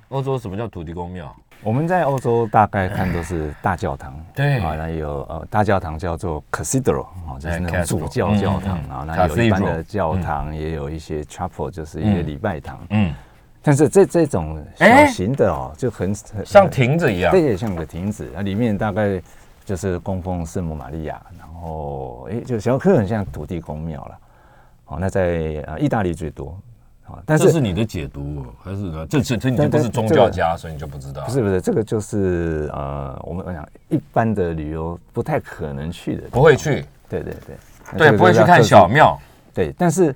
[0.09, 1.31] 欧洲什么叫土地公庙？
[1.61, 4.57] 我们在欧洲大概看都是大教堂，对。
[4.59, 12.79] 啊，那有呃大教堂叫做 cathedral 啊，就是那哎种主教教堂嗯嗯嗯啊，那有一般的教堂，也有一些 chapel，就是一些嗯礼拜堂。
[12.89, 13.13] 嗯，
[13.67, 17.33] 但是这这种小哎型的哦，就很很像亭子一样。
[17.33, 19.21] 对，也像个亭子，那里面大概
[19.65, 24.17] 就是供奉圣母玛利亚，然后哎，就小克很像土地公庙了。
[24.85, 26.57] 哦，那在啊意大利最多，
[27.07, 29.05] 啊，但是这是你的解读，还是呢？
[29.09, 31.25] 这这这你不是宗教家，所以你就不知道。
[31.25, 37.57] 不是不是，这个就是呃，我们我讲一般的旅游不太可能去的，不会去，对对对，
[37.91, 39.19] 那对，不会去看小庙。
[39.53, 40.15] 对，但是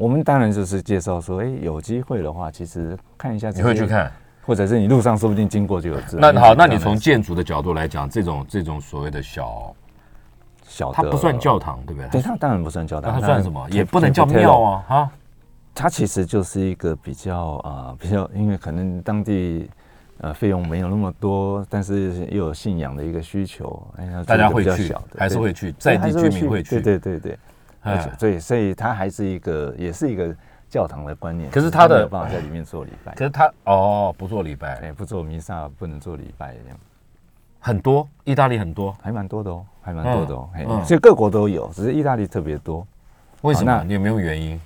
[0.00, 4.10] 我们当然就是介绍说，哎，有机会的话，其实看一下，你会去，看？
[4.40, 5.98] 或者是你路上说不定经过就有。
[6.14, 9.76] 那好，那你从建筑的角度来讲，这种这种所谓的小，
[10.66, 12.22] 小的，它不算教堂，对不对，对？
[12.22, 13.68] 它当然不算教堂，它算什么？
[13.68, 14.62] 也不能叫庙。
[14.62, 15.10] 啊，哈。
[15.74, 19.68] 它其实就是一个比较呃比较，因为可能当地
[20.22, 26.80] 呃费用没有那么多，但是又有信仰的一个需求，哎呀，大家会去还是会去，在地居民会去。
[26.80, 27.38] 对对对
[27.82, 30.34] 哎，所以所以它还是一个也是一个
[30.68, 36.78] 教堂的观念，可是他的没有办法在里面做礼拜可，是他哦，不做礼拜，哎，不做弥撒，不能做礼拜，这样
[37.58, 42.86] 很多，意大利很多，还蛮多的哦，还蛮多的哦，嘿嗯所以各国都有，只是意大利特别多。
[43.42, 43.82] 为什么？
[43.84, 44.60] 你有没有原因？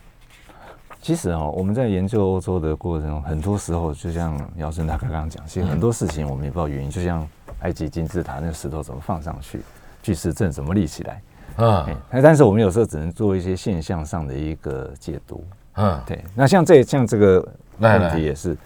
[1.01, 7.27] 其实哦，我们在研究欧洲的过程中，很多时候就像姚生他刚刚讲，其实很多事情我们也不知道原因，就像
[7.61, 9.61] 埃及金字塔那个石头怎么放上去，
[10.03, 11.23] 巨石阵怎么立起来，
[11.57, 15.45] 嗯哎，但是我们有时候只能做一些现象上的一个解读。
[15.77, 17.47] 嗯，对，那像这像这个
[17.79, 18.57] 问题也是，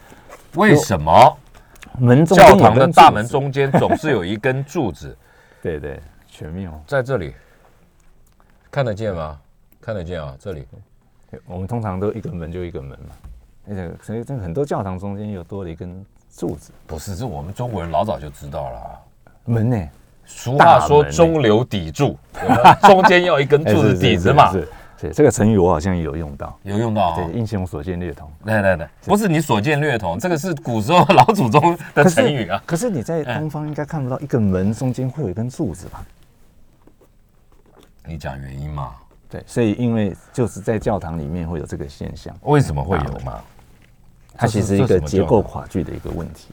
[0.54, 1.36] 为什么
[1.98, 5.16] 门中教堂的大门，中间总是有一根柱子？
[5.62, 6.80] 对对，全面哦。
[6.86, 7.34] 在这里
[8.70, 9.38] 看得见吗？
[9.80, 10.66] 看得见啊，这里
[11.46, 13.14] 我们通常都一个门就一个门嘛，
[13.68, 16.04] 而且所以这很多教堂中间又多了一根
[16.36, 18.90] 柱子不是，这我们中国人老早就知道了啊。
[19.46, 19.88] 门呢，
[20.30, 22.16] 俗话说中流砥柱，
[22.86, 24.68] 中间要一根柱子底子嘛，是
[25.12, 27.16] 这个成语我好像有用到，有用到啊。
[27.16, 28.30] 对，英雄所见略同。
[28.44, 32.62] 来来来，不是你所见略同，这个是古时候老祖宗的成语啊。
[32.66, 36.04] 可是你在东方应该看不到一个门中间会有一根柱子吧？
[38.04, 38.92] 你讲原因嘛？
[39.30, 43.40] 对，所以因为就是在教堂里面会有这个现象，为什么会有嘛？
[44.36, 46.48] 它其实一个结构垮句的一个问题。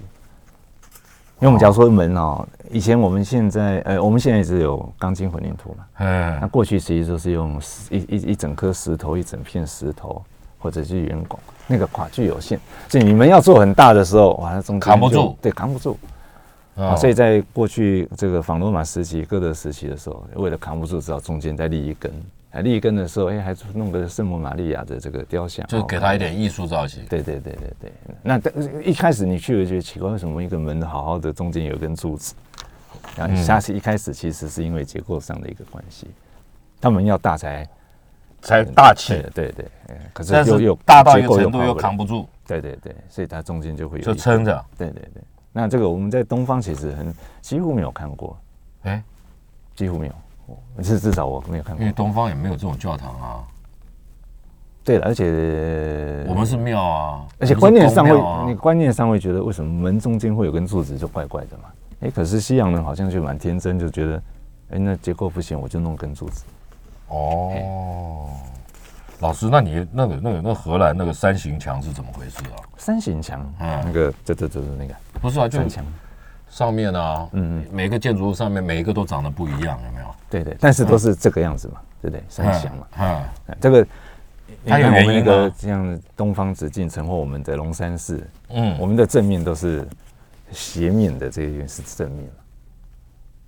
[1.40, 6.38] 因为我们假如说门哦，以前我们现在呃，我们现在只有钢筋混凝土嘛，嗯。
[6.40, 10.24] 那嗯，过去其实就是用石一一一整颗石头、一整片石头，
[10.58, 15.38] 或者是圆拱，那个跨距有限，所以你们要做很大的时候，哇，那中间扛不住。
[15.42, 15.98] 对，扛不住。
[16.76, 22.12] 啊，哦所以在过去这个仿罗马时期、哥德时期的时候，为了扛不住，只好中间再立一根，
[22.56, 27.06] 啊立根的时候，哎，还弄个圣母玛利亚的这个雕像，就给他一点艺术造型。
[27.10, 27.92] 对对对对对。
[28.24, 28.40] 那
[28.82, 32.34] 一开始你去了觉得奇怪，为什么一个门好好的中间有根柱子？
[33.18, 36.08] 然后下次一开始其实是因为结构上的一个关系，
[36.80, 37.68] 他们要大才
[38.42, 39.66] 才大气，对对。
[40.14, 44.66] 可是又又大到一个程度又扛不住，对对对，所以它中间就会有就撑着。
[44.78, 45.22] 对对对。
[45.52, 48.38] 那这个我们在东方其实很几乎没有看过，
[48.84, 49.04] 哎，
[49.76, 50.14] 几乎没有，
[50.84, 53.44] 是至少我没有看过，因为东方也没有这种教堂啊。
[54.84, 61.64] 对了，而且我们是庙啊，而且观念上会，你观念上会觉得为什么门中间会有根柱子就怪怪的嘛？
[62.02, 64.24] 哎，可是西洋人好像就蛮天真，就觉得，
[64.70, 66.46] 哎，那结构不行，我就弄根柱子。
[67.08, 68.30] 哦，
[69.22, 72.62] 老师，那你那个那个那荷兰那个三形墙是怎么回事啊？
[72.78, 74.94] 三形墙，嗯，那个这这这是那个。
[75.20, 75.60] 不是啊，就
[76.56, 80.06] 上面啊，嗯嗯，每个建筑物上面每一个都长得不一样，有没有？
[80.30, 82.24] 对对，但是都是这个样子嘛，对不对？
[82.30, 83.86] 三祥嘛，嗯，这个
[84.66, 85.52] 它有原因的。
[85.58, 89.86] 像东方紫禁城或我们的龙山寺，嗯，我们的正面都是
[90.50, 92.30] 斜面的，这一边是正面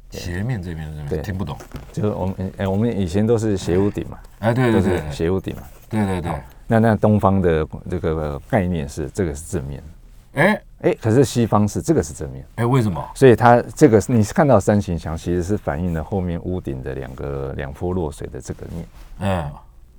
[0.09, 1.07] 斜面这边是？
[1.07, 1.57] 对，听不懂。
[1.93, 6.31] 就是我们哎，我们以前都是斜屋顶嘛，哎，对对对，斜屋顶嘛，对对对。
[6.67, 9.81] 那那东方的这个概念是这个是正面，
[10.37, 10.61] 哎。
[10.81, 13.03] 哎，可是西方是这个是正面，哎，为什么？
[13.15, 18.85] 所以它这个你是看到三形墙，其实是反映了后面屋顶的两个两坡落水的这个面。
[19.21, 19.51] 嗯，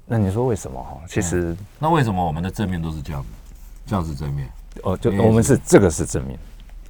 [0.06, 1.00] 那你说为什么哈？
[1.08, 3.24] 其实那为什么我们的正面都是这样？
[3.86, 4.48] 这样是正面？
[4.84, 6.38] 哦，就我们是这个是正面，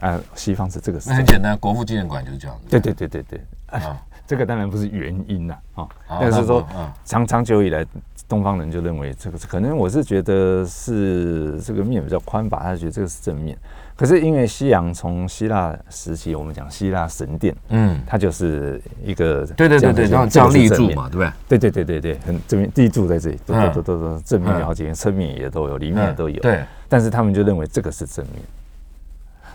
[0.00, 1.08] 啊，西方是这个是。
[1.08, 2.64] 那很简单，国父纪念馆就是这样子。
[2.68, 3.96] 对对对对对，啊，
[4.28, 5.88] 这个当然不是原因呐，啊，
[6.20, 6.64] 但是说
[7.04, 7.84] 长长久以来。
[8.28, 13.56] 东方人就认为这个可能，我是觉得是这个面比较宽吧，他觉得这个是正面。
[13.96, 21.32] 可是因为西洋从希腊时期，我们讲希腊神殿，嗯，它就是一个对对对对，然后这样立柱嘛，对不对？
[21.48, 26.38] 对对对对对，很正面立柱在这里，都都都都正面有好几个，侧面也都有，里面也都有。
[26.42, 28.42] 对，但是他们就认为这个是正面。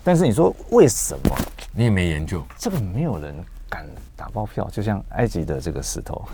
[0.02, 1.36] 但是你说为什么？
[1.72, 3.32] 你也没研究，这个没有人
[3.74, 3.84] 敢
[4.14, 6.24] 打包票，就像埃及的这个石头。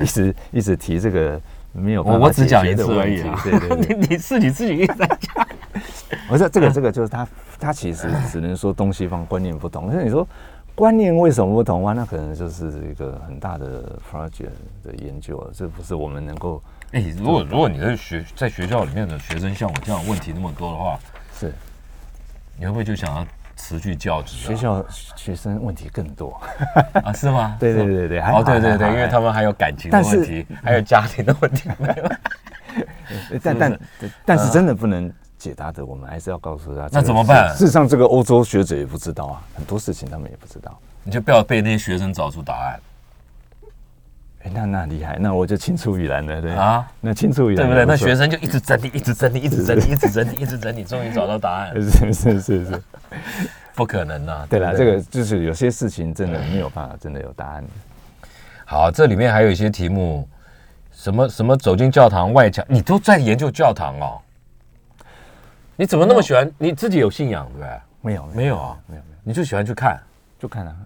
[0.00, 1.40] 一直一直提这个
[1.72, 3.38] 没有，我我只讲一次而已啊。
[3.44, 5.46] 对对对， 你你是你自己一直在讲。
[6.30, 7.28] 我说这个这个就是他
[7.60, 9.90] 他其实只能说东西方观念不同。
[9.92, 10.26] 那你说
[10.74, 11.92] 观念为什么不同啊？
[11.92, 15.52] 那可能就是一个很大的 project 的研究了。
[15.54, 16.60] 这不是我们能够。
[16.92, 20.98] 哎，如果如果你在学在学校里面的学生像我这样问题那么多的话，
[21.38, 21.52] 是
[22.56, 23.26] 你会不会就想要？
[23.56, 24.84] 词句教职，学校
[25.16, 26.40] 学生问题更多
[27.02, 27.12] 啊？
[27.12, 27.56] 是吗？
[27.58, 31.68] 对对对对，哦对对对，因为他们还有感情的问题，还有家庭的问题。
[33.42, 33.78] 但但
[34.24, 36.86] 但是真的不能解答的，我们还是要告诉他。
[36.92, 37.48] 那怎么办？
[37.56, 40.78] 事实上，这个欧洲学者也不知道啊，很多事情他们也不知道。
[41.02, 42.78] 你就不要被那些学生找出答案。
[44.46, 47.84] 哎，那那厉害，那我就青出于蓝了，对啊，那青出于蓝，对不对？
[47.84, 51.74] 那学生就一直整理，一直整理，一直整理， 一直整理，一直整理，终于找到答案。
[51.82, 52.82] 是是是是，
[53.74, 54.46] 不可能呐！
[54.48, 57.64] 对了，这个就是有些事情真的没有办法，真的有答案。
[58.64, 60.28] 好，这里面还有一些题目，
[60.92, 64.20] 什么什么走进教堂外墙，你都在研究教堂哦？
[65.74, 66.48] 你怎么那么喜欢？
[66.56, 67.68] 你自己有信仰对不对？
[68.00, 70.00] 没有没有啊，没有没有，你就喜欢去看，
[70.38, 70.76] 就看啊。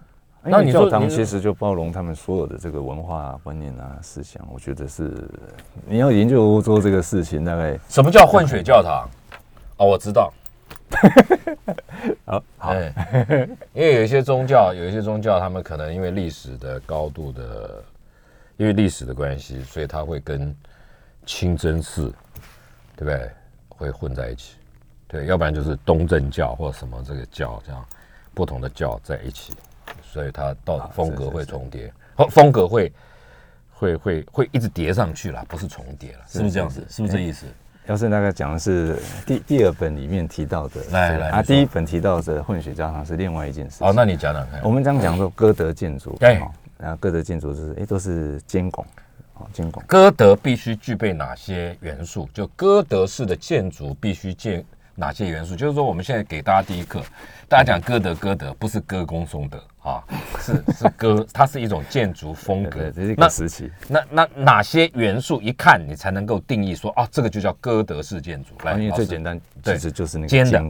[0.43, 5.13] 那你教堂其实就包容他们所有的这个文化观念啊、思想，我觉得是
[5.85, 9.07] 你要研究欧洲这个事情，大概什么叫混血教堂？
[9.77, 10.33] 哦，我知道。
[12.25, 12.73] 好，好，
[13.73, 17.83] 因为有一些宗教，有一些宗教，他们可能因为历史的高度的，
[18.57, 20.53] 因为历史的关系，所以他会跟
[21.25, 22.11] 清真寺，
[22.95, 23.29] 对不对？
[23.69, 24.57] 会混在一起，
[25.07, 27.83] 对，要不然就是东正教或什么这个教这样
[28.33, 29.53] 不同的教在一起。
[30.03, 32.91] 所以它到风格会重叠，风风格会
[33.71, 36.85] 会会会一直叠上去了，不是重叠了，是不是这样子？
[36.89, 37.45] 是不是这意思？
[37.87, 43.83] 要是大概讲的是第第二本里面提到的，来来啊，第一本提到的混血教堂是另外一件事。
[43.83, 44.61] 哦，那你讲讲看。
[44.63, 46.39] 我们刚讲说歌德建筑，对，
[46.77, 48.85] 然后歌德建筑就是哎都是尖拱，
[49.33, 49.81] 哦尖拱。
[49.87, 52.29] 歌德必须具备哪些元素？
[52.33, 54.63] 就歌德式的建筑必须建。
[55.01, 55.55] 哪些元素？
[55.55, 57.01] 就是说，我们现在给大家第一课，
[57.49, 60.03] 大家讲歌德，歌德不是歌功颂德啊，
[60.39, 63.71] 是是歌， 它是一种建筑风格，这是一个时期。
[63.87, 68.51] 那那哪些元素一看你才能够定义说啊，这个就叫歌德式建筑？
[68.63, 70.63] 来，因为最简单，其实就是那个尖的，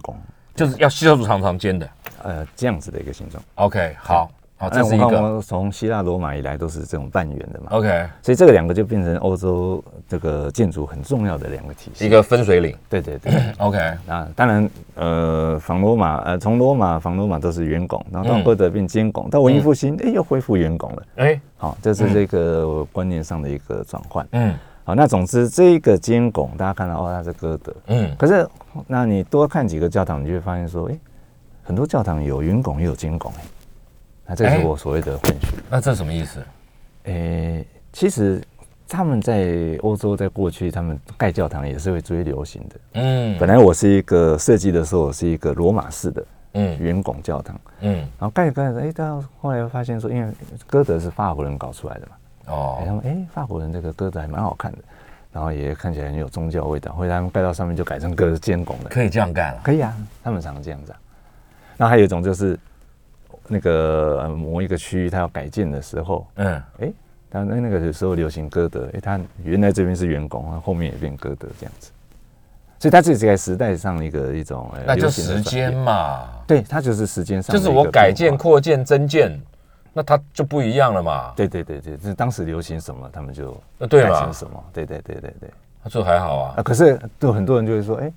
[0.55, 1.89] 就是要细细长长尖的，
[2.23, 3.43] 呃，这样子的一个形状。
[3.55, 4.31] OK，好，
[4.61, 12.05] 好，那我看这是一个我从希腊罗马以来都是这种半圆的嘛，OK，所以这个两个就变成欧洲这个建筑很重要的两个体系。
[12.05, 12.77] 一个分水岭。
[12.87, 18.43] 对对对， OK，啊，当然，呃，仿罗马，呃，从罗马仿罗马都是圆拱，然后到嗯。
[18.43, 21.03] 哥德变尖拱，到文艺复兴，哎、又恢复圆拱了。
[21.15, 24.27] 哎，好，这是这个观念上的一个转换。
[24.33, 24.53] 嗯。
[24.83, 28.47] 好，那总之这个尖拱，大家看到哦，它是哥德，嗯，可是
[28.87, 30.97] 那你多看几个教堂，你就会发现说，哎、
[31.63, 33.43] 很多教堂有圆拱也有尖拱，哎，
[34.31, 35.47] 那这是哎我所谓的混血。
[35.69, 36.39] 那这什么意思？
[37.03, 38.41] 诶、其实
[38.87, 42.75] 他们在欧洲，在过去他们盖教堂也是会追流行的。
[42.93, 50.33] 嗯本来我是一个设计的时候，我是一个罗马式的嗯圆拱教堂，嗯，然后盖着盖着，哎，到后来发现说，因为
[50.65, 52.15] 歌德是法国人搞出来的嘛，
[52.79, 54.77] 哎，他哦，们哎，法国人这个歌德还蛮好看的，
[55.33, 59.59] 然后也看起来很有宗教味道，后来他们盖到上面就改成歌尖拱的，可以这样盖了。
[59.61, 60.97] 可以啊，他们常这样子啊。
[61.75, 62.57] 那还有一种就是
[63.51, 66.91] 那个呃某一个区域它要改建的时候，嗯，哎，
[67.29, 71.91] 他那那个时候流行歌德，哎，他原来这边是圆拱，后面也变歌德这样子，
[72.79, 79.39] 所以它这是在时代上一个一种呃那就时间，嘛，对，它就是时间上就是我改建、化扩建、增建，
[79.93, 81.33] 那它就不一样了嘛。
[81.35, 84.31] 对对对对，就是当时流行什么，他们就那对嘛。
[84.31, 85.49] 什么，对对对对对。
[85.89, 86.53] 这还好啊。
[86.57, 86.63] 啊，。
[86.63, 88.11] 可是对很多人就会说，哎、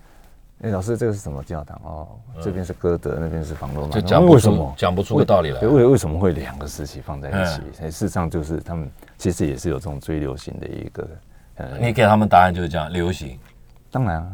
[0.64, 1.78] 哎、老师这个是什么教堂？
[1.84, 2.08] 哦，
[2.40, 4.74] 这边是歌德，那边是房罗马，就讲为什么？
[4.78, 7.60] 讲不出个道理来对，为为什么会两个时期放在一起？
[7.60, 7.72] 嗯。
[7.82, 11.06] 哎事实上就是他们其实也是有这种追流行的一个，
[11.56, 13.38] 呃，你给他们答案就是这样，流行。
[13.90, 14.26] 当然啊。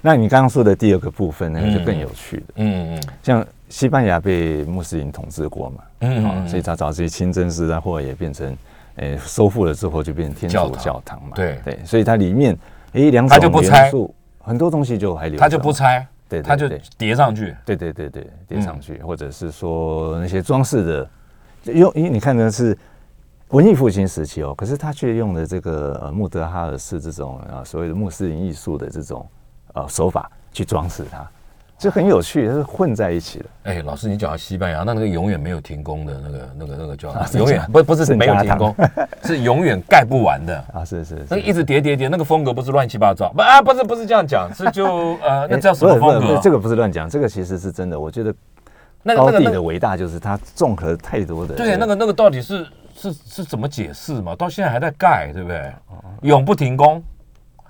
[0.00, 3.02] 那你刚刚说的第二个部分，那个就更有趣的，嗯嗯。
[3.22, 8.56] 像西班牙被穆斯林统治过嘛，嗯哦，所以它早期清真寺，啊后来也变成，
[8.96, 11.22] 诶、收复了之后就变成天主教堂。
[11.24, 11.58] 嘛，对。
[11.62, 12.58] 对，所以它里面，
[12.94, 14.14] 诶、两种元素，
[14.44, 16.68] 很多东西就还留着，他就不拆，对，對他就
[16.98, 17.56] 叠上去。
[17.64, 22.76] 对对对对叠嗯上去，或者是说那些装饰的，用因为你看的是
[23.48, 29.26] 文艺复兴时期哦，可是他却用的这个呃穆德哈尔式这种啊所谓的穆斯林艺术的这种
[29.74, 31.30] 呃手法去装饰它，
[31.84, 33.44] 就很有趣，它是混在一起的。
[33.64, 38.74] 哎，老师，你讲到西班牙，那那个永远没有停工的那个、那个、那个教堂，是永远不不是没有停工，
[39.22, 40.56] 是永远盖不完的。
[40.72, 44.86] 啊，是是是，那一直叠叠叠，那个风格不是乱七八糟，不啊，不是不是这样讲，是就
[45.22, 46.40] 呃，那哎叫什么风格？
[46.42, 48.00] 这个不是乱讲，这个其实是真的。
[48.00, 48.34] 我觉得
[49.02, 54.34] 那个高地的那个那个，伟大就是它综合太多的对，那个那个到底是是是怎么解释嘛？
[54.34, 55.70] 到现在还在盖，对不对？
[56.22, 57.02] 永不停工，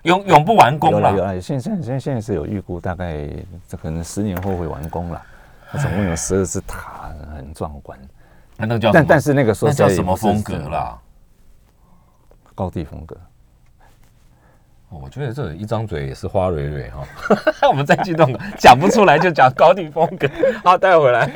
[0.04, 0.98] 永永不完工了。
[0.98, 3.28] 有了有了，现现在现在现在是有预估，大概
[3.68, 5.22] 这可能十年后会完工了。
[5.70, 7.98] 它总共有十二支塔，很壮观。
[8.56, 10.56] 那那叫但但是那个说那叫什么风格？
[10.68, 10.96] 啦？
[12.54, 13.16] 高地风格。
[14.90, 17.04] 哦我觉得这一张嘴也是花蕊蕊哈，
[17.68, 20.28] 我们再激动了，讲不出来就讲高地风格。
[20.62, 21.26] 好，带回来。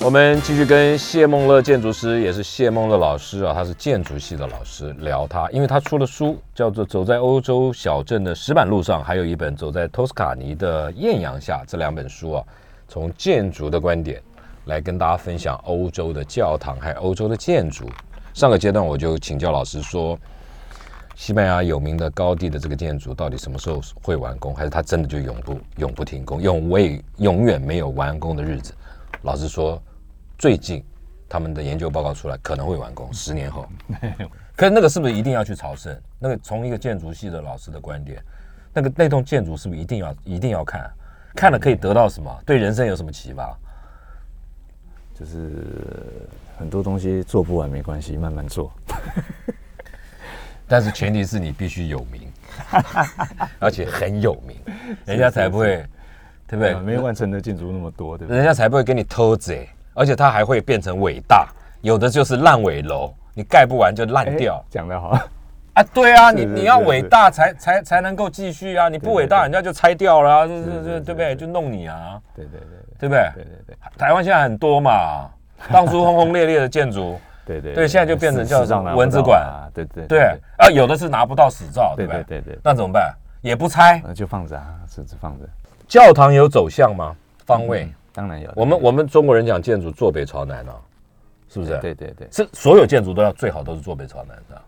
[0.00, 12.44] 我们继续跟谢梦乐建筑师，也是谢梦乐老师啊，他是建筑系的老师，聊他，因为他出了书，叫做《走在欧洲小镇的石板路上》，还有一本《走在托斯卡尼的艳阳下》，这两本书啊，
[12.86, 14.22] 从建筑的观点
[14.66, 17.84] 来跟大家分享欧洲的教堂还有欧洲的建筑。
[18.32, 20.16] 上个阶段我就请教老师说，
[21.16, 28.72] 西班牙有名的高地的这个建筑到底什么时候会完工，还是它真的就永不永不停工，永未永远没有完工的日子？
[29.22, 29.82] 老师说，
[30.38, 30.82] 最近
[31.28, 33.68] 他们的研究报告出来可能会完工， 十年后。
[34.56, 35.94] 可是那个是不是一定要去朝圣？
[36.18, 38.22] 那个从一个建筑系的老师的观点，
[38.72, 40.90] 那个那栋建筑是不是一定要一定要看？
[41.36, 42.42] 看了可以得到什么？
[42.46, 43.56] 对人生有什么启发？
[45.14, 45.66] 就是
[46.56, 48.72] 很多东西做不完没关系，慢慢做。
[50.66, 52.30] 但是前提是你必须有名，
[53.58, 54.56] 而且很有名，
[55.04, 55.86] 人家才不会，
[56.46, 56.74] 对不对？
[56.74, 58.36] 呃没有完成的建筑那么多，对不对？
[58.36, 59.68] 人家才不会给你偷贼，
[59.98, 61.48] 而且它还会变成伟大。
[61.80, 65.16] 有的就是烂尾楼，你盖不完就烂掉哎讲得好，
[65.74, 65.82] 啊！
[65.94, 68.88] 对啊，你你要伟大才才才能够继续啊！
[68.88, 71.28] 你不伟大，人家就拆掉了啊，这是这这是对不对？
[71.30, 72.68] 是就弄你啊，对对对
[72.98, 73.30] 对不对？
[73.36, 75.30] 对对对台湾现在很多嘛，
[75.72, 80.18] 当初轰轰烈烈的建筑，对对对现在就变成叫史上拿不到文字馆啊，对对对
[80.58, 82.40] 啊，有的是拿不到史照，对对不对？
[82.40, 83.14] 对那怎么办？
[83.40, 84.02] 也不拆。
[84.04, 85.46] 呃就放着啊，是是放着。
[85.86, 87.14] 教堂有走向吗？
[87.46, 87.88] 方位？
[88.18, 88.50] 嗯当然有。
[88.56, 90.74] 我们我们中国人讲建筑坐北朝南啊，
[91.48, 91.78] 是不是？
[91.78, 94.60] 对对对，是所有建筑都要最好都是坐北朝南的，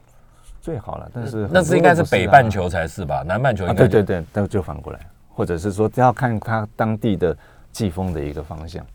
[0.60, 3.24] 最好了，但是那是应该是北半球才是吧？
[3.26, 7.36] 南半球啊，应该对对对，那就反过来，或者是说要看它当地的
[7.72, 8.86] 季风的一个方向，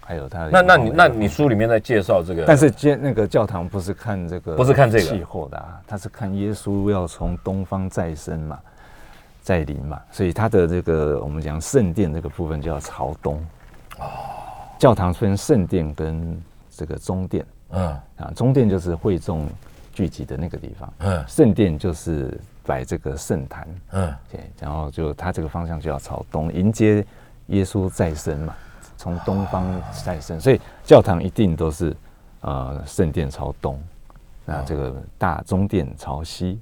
[0.00, 8.58] 还有它的那那你那你书里面在介绍这个，但是建那个教堂不是看这个，不是看这个气候的啊，它是看耶稣要从东方再生嘛。
[9.42, 13.44] 再临嘛，所以它的这个我们讲圣殿这个部分就要朝东。
[13.98, 14.04] 哦，
[14.78, 16.40] 教堂分圣殿跟
[16.70, 17.44] 这个中殿。
[17.70, 17.86] 嗯。
[18.16, 19.48] 啊，中殿就是会众
[19.92, 21.24] 聚集的那个地方，嗯。
[21.26, 27.04] 圣殿就是摆这个圣坛，嗯，对，然后就它这个方向就要朝东，迎接
[27.48, 28.54] 耶稣再生嘛，
[28.96, 29.64] 从东方
[30.04, 31.94] 再生，所以教堂一定都是
[32.40, 33.78] 呃圣殿朝东，
[34.44, 36.58] 那这个大中殿朝西，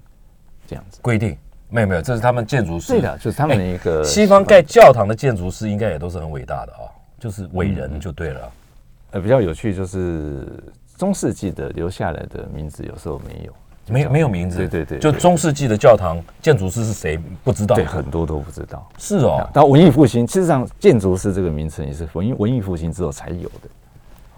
[0.66, 0.98] 这样子。
[1.02, 1.36] 规定。
[1.68, 2.92] 没有没有，这是他们建筑师。
[2.92, 6.84] 对的，就是他们的一个西方盖教堂的建筑师应该也都是很伟大的啊，
[7.22, 8.52] 就是伟人就对了。
[9.12, 10.44] 呃比较有趣，就是
[10.96, 13.52] 中世纪的留下来的名字有时候没有，
[13.86, 17.76] 没有没有名字，对对对就中世纪的教堂建筑师是谁不知道？
[17.76, 18.90] 对，很多都不知道。
[18.98, 23.68] 是哦，到文艺复兴，事实上建筑师这个名称也是文艺文艺复兴之后才有的。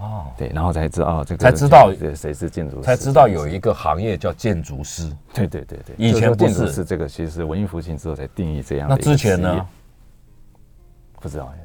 [0.01, 5.11] 哦，对，然后才知道哦，这个才知道对谁是建筑师，才知道有一个行业叫建筑师。
[5.33, 9.67] 对对对对，以前不就是说建筑是师这个，其实是文艺复兴之后才定义这样那的一个之前呢？？
[11.21, 11.64] 不知道哎，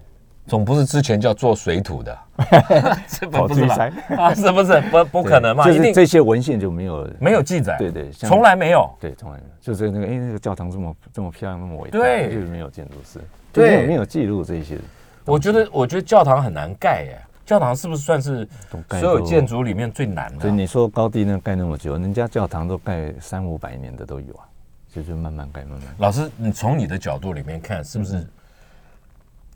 [0.49, 2.17] 总不是之前叫做水土的，
[3.07, 3.89] 这不不是吧？
[4.17, 4.81] 啊，是不是？
[4.89, 8.89] 不 不可能嘛，就是这些文献就没有没有记载，对对像从来没有。
[8.99, 13.19] 对，从来没有，就是那个哎，那个教堂这么这么漂亮，那么伟大，对就是没有建筑师，
[13.53, 14.77] 没有没有记录这些，
[15.25, 17.17] 我觉得，我觉得教堂很难盖耶。
[17.45, 18.47] 教堂是不是算是
[18.91, 20.51] 所有建筑里面最难的对？
[20.51, 24.45] 你说高低那盖那么久，人家教堂都盖三五百年的都有啊，
[24.93, 25.81] 就是慢慢盖，慢慢。
[25.97, 28.23] 老师，你从你的角度里面看，是不是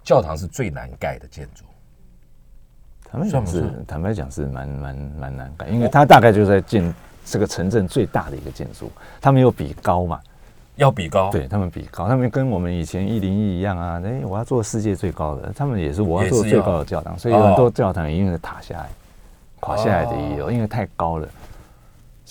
[0.04, 1.64] 教堂是最难盖的建筑？
[3.10, 6.94] 坦白讲是坦白讲是蛮蛮蛮难盖，因为它大概就在建
[7.24, 8.92] 这个城镇最大的一个建筑，
[9.22, 10.20] 他们又比高嘛，
[10.78, 17.56] 要比高，对他们比高，他们跟我们以前一零一一样啊，哎，我要做世界最高的，他们也是我要做最高的教堂，所以有很哦。
[17.56, 18.90] 多教堂因为是塌下来、
[19.60, 21.30] 垮下来的也有，因为太高了，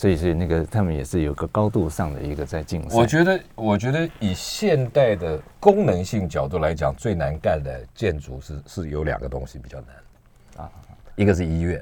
[0.03, 2.99] 所以所以那个他们也是有个高度上的一个在竞赛。
[2.99, 10.71] 我觉得，我觉得以现代的功能性角度来讲，最难干的建筑是是有两个东西比较难啊
[11.15, 11.81] 一个是医院，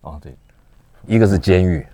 [0.00, 0.34] 哦，对，
[1.06, 1.86] 一个是监狱。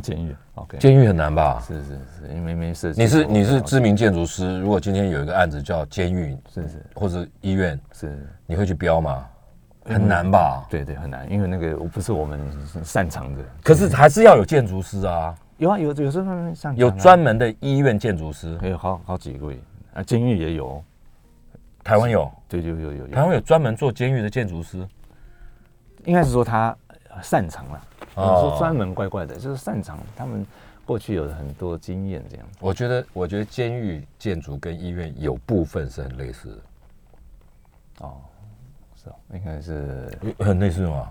[0.00, 1.62] 监狱，OK， 监狱很难吧？
[1.66, 9.28] 是是是，因为没设计你是你是知名建筑师，如果今天有一个案子叫监狱是是或者医院，是，你会去标吗？
[9.94, 10.66] 很难吧？
[10.68, 12.40] 对对很难，因为那个不是我们
[12.84, 13.44] 擅长的。
[13.62, 18.56] 可是还是要有建筑师啊，有啊有有时候上有专门的医院建筑师。
[18.58, 19.60] 还有好好几位
[19.94, 20.82] 啊，监狱也有，
[21.82, 24.86] 台湾有，对有有有台，湾有专门做监狱的建筑师。
[26.04, 26.76] 应该是说他
[27.08, 27.82] 呃擅长了，
[28.14, 30.46] 哦我说专门怪怪的，就是擅长，他们
[30.84, 32.46] 过去有很多经验这样。
[32.60, 36.56] 我觉得，我觉得监狱建筑跟医院有部分是很类似的。
[38.06, 38.25] 哦，是
[39.10, 41.08] 哦，应该是很类似嘛？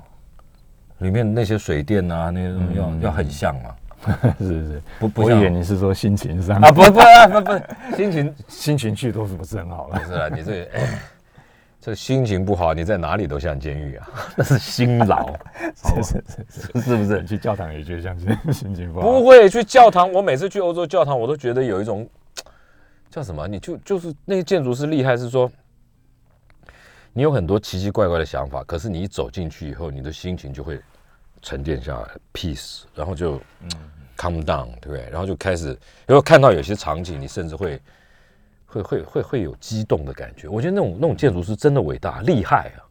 [0.99, 3.75] 里面那些水电啊，那些东西要、要很像嘛？
[4.37, 10.05] 是是，不不像我以为你是说心情上啊，不不不不，心情 心情去都是不是很好了不。
[10.05, 10.67] 是啊，你这个
[11.81, 15.33] 这心情不好，你在哪里都像监狱啊， 那是辛劳，
[15.75, 17.25] 是是是是，是不是？
[17.25, 19.11] 去教堂也觉得像是心情不好。
[19.11, 22.07] 不会去教堂，我每次去欧洲教堂，我都觉得有一种
[23.09, 23.47] 叫什么？
[23.47, 25.51] 你就就是那些建筑师厉害，是说
[27.17, 30.81] 你有很多奇奇怪怪的想法，可是你一走进去以后，你的心情就会
[31.41, 33.69] 沉淀下来，peace，然后就嗯
[34.17, 35.09] calm down，对不对？
[35.09, 35.67] 然后就开始，
[36.05, 37.81] 然后看到有些场景，你甚至会
[38.65, 40.49] 会会会会有激动的感觉。
[40.49, 42.83] 我觉得那种那种建筑师真的伟大厉害啊！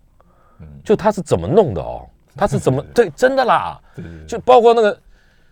[0.60, 2.08] 嗯就他是怎么弄的哦？
[2.34, 3.10] 他是怎么 对？
[3.10, 3.78] 真的啦，
[4.26, 4.98] 就包括那个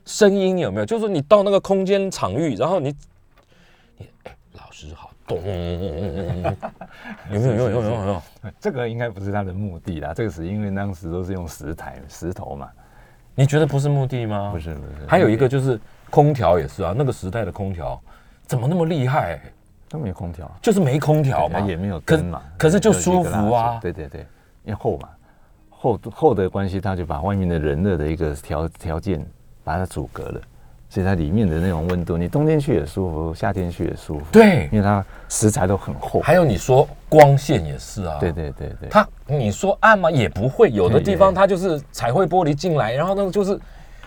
[0.06, 0.86] 声音有没有？
[0.86, 2.96] 就是你到那个空间场域，然后你
[3.98, 4.08] 你
[5.40, 6.54] 咚，
[7.30, 8.22] 有没有有没有有没有有没有？
[8.60, 12.70] 这个应该不是他的目的啦，这个是因为当时都是用石台石头嘛，
[13.34, 14.50] 你觉得不是目的吗？
[14.52, 15.06] 不是不是。
[15.06, 15.80] 还有一个就是
[16.10, 18.00] 空调也是啊，那个时代的空调
[18.46, 19.40] 怎么那么厉害？
[19.88, 23.78] 都没有空调，就是没空调嘛，也没有可灯嘛，可是就舒服啊。
[23.82, 24.20] 对对对，
[24.64, 25.08] 因为厚嘛，
[25.68, 29.22] 厚厚的关系，它就把外面的人热的一个条条件
[29.62, 30.40] 把它阻隔了，
[30.92, 34.26] 所以它里面的那种温度，你冬天去也舒服，夏天去也舒服。
[34.30, 36.20] 对因为它食材都很厚。
[36.20, 40.10] 还有你说光线也是啊，对对对对，它你说暗吗？
[40.10, 43.58] 也不会，有的地方它就是彩绘玻璃进来，然后那个就是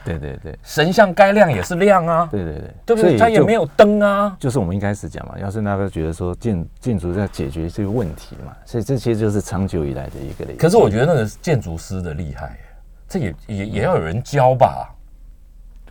[0.04, 3.18] 对对对神像该亮也是亮啊，对对对，对不对？
[3.18, 10.54] 它也没有灯啊，就是我们一开始讲嘛，要是那个觉得说建建筑在解决这个问题嘛，所以这些就是长久以来的一个累。
[10.56, 12.56] 可是我觉得那个建筑师的厉害，
[13.10, 14.88] 这也也也要有人教吧？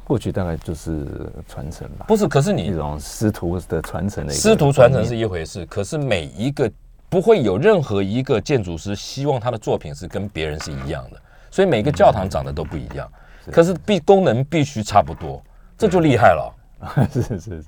[0.04, 1.06] 过去大概就是
[1.48, 6.70] 传承吧，不是，可是你一你种师徒的传承的师徒传承是一回事，可是每一个
[7.08, 13.10] 不会有任何一个建筑师希望他的作品是跟别人是一样的，所以每个教堂长得都不一样，
[13.50, 15.42] 可是必功能必须差不多，
[15.78, 16.54] 这就厉害了，
[17.10, 17.64] 是是是，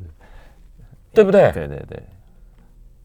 [1.15, 1.51] 对不对？
[1.55, 2.03] 对对对，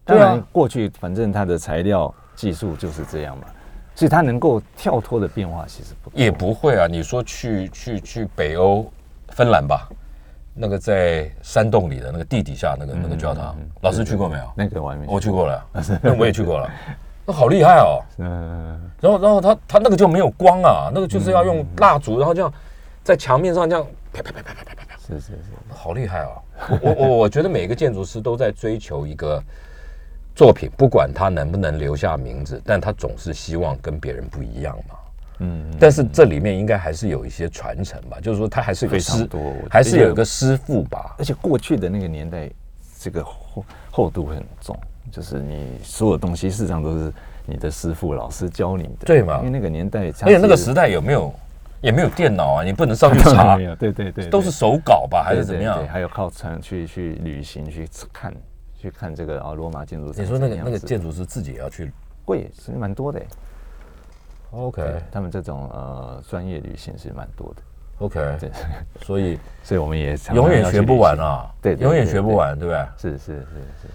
[0.04, 3.46] 当然，过去反正它的材料技术就是这样嘛，
[3.96, 6.20] 所以它能够跳脱的变化其实不多。
[6.20, 6.88] 也不会啊。
[6.88, 8.92] 你说去去去北欧，
[9.32, 9.90] 芬兰吧，
[10.54, 14.44] 那个在山洞里的那个地底下那个那个教堂，老师去过没有？
[14.56, 15.66] 那个我还没我去过了，
[16.04, 16.70] 那我也去过了，
[17.26, 18.04] 那好厉害哦。
[18.18, 22.54] 嗯，然后然后他他那个就没有光啊，那个就是要用蜡烛，然后这样
[23.04, 26.42] 在墙面上这样啪啪啪啪啪啪啪啪，是是是，好厉害哦。
[26.70, 29.42] 我我我我觉得每个建筑师都在追求一个
[30.36, 34.96] 作品，不管他能不能留下名字，但他总是希望跟别人不一样嘛。
[35.44, 41.16] 嗯，但是这里面应该还是有一些传承吧，就是说他还是有个非常师多还是有一个师傅吧。
[41.18, 42.50] 而且过去的那个年代，
[43.00, 44.78] 这个厚厚度很重，
[45.12, 47.12] 就是你所有东西事实上都是
[47.46, 49.40] 你的师傅老师教你的，对嘛？
[49.40, 51.34] 因为那个年代，而而且那个时代有没有
[51.82, 53.58] 也没有电脑啊，你不能上去查。
[53.58, 55.88] 没，有，对对对，都是手稿吧，还是怎么样？
[55.88, 58.34] 还有靠船去去旅行去看
[58.78, 60.14] 去看这个啊罗马建筑。
[60.16, 61.92] 你说那个那个建筑师自己也要去？
[62.24, 63.20] 会是蛮多的。
[63.20, 63.26] 耶，
[64.52, 64.84] ，OK。
[65.12, 67.62] 他们这种呃专业旅行是蛮多的
[68.00, 68.52] ，OK，对，
[69.02, 72.86] 所以 所以我们也永远学不完，啊，对对永远学不完，对不对？
[72.98, 73.36] 是是是
[73.82, 73.88] 是，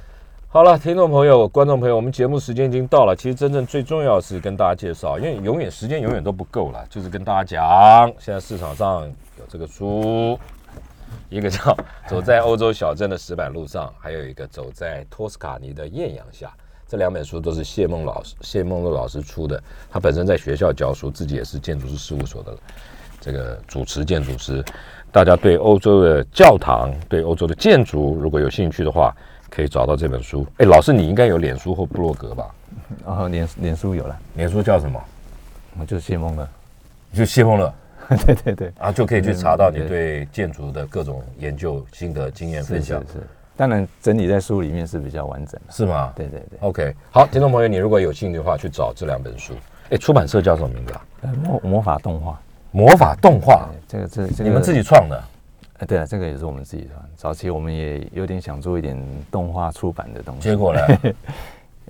[0.48, 3.14] 好了，听众朋友、观众朋友，我们节目时间已经到了。
[3.14, 9.02] 其实真正最重要的是跟大家介绍，因为永远时间永远都不够了，就是跟大家讲，现在市场上
[9.38, 10.38] 有这个书，
[11.28, 11.58] 一个叫
[12.08, 16.46] 《走在欧洲小镇的石板路上》，还有一个《走在托斯卡尼的艳阳下》。
[16.88, 19.60] 这两本书都是谢梦老师、谢梦露老师出的。
[19.90, 22.56] 他本身在学校教书，自己也是建筑师事务所的
[23.20, 24.64] 这个主持建筑师。
[25.10, 29.12] 大家对欧洲的教堂、对欧洲的建筑，如果有兴趣的话，
[29.50, 30.46] 可以找到这本书。
[30.58, 32.54] 哎，老师，你应该有脸书或部落格吧？
[33.04, 35.02] 然后脸脸书有了，脸书叫什么？
[35.78, 36.48] 我就谢梦了，
[37.12, 37.74] 就谢梦乐
[38.24, 43.26] 对对对，啊，就可以去查到你对对建筑的各种研究心得、经验分享，是是是，
[43.56, 46.12] 当然整理在书里面是比较完整的，是吗？
[46.14, 46.58] 对对对。
[46.60, 49.54] OK，好，听众朋友，你如果有兴趣的话，去找这两本书。
[49.90, 51.04] 哎，出版社叫什么名字啊？
[51.22, 52.40] 呃魔魔法动画，
[52.70, 55.24] 魔法动画，这个这这个你们自己创的？
[55.78, 57.04] 呃对啊，这个也是我们自己创。
[57.16, 58.96] 早期我们也有点想做一点
[59.30, 60.80] 动画出版的东西，结果呢？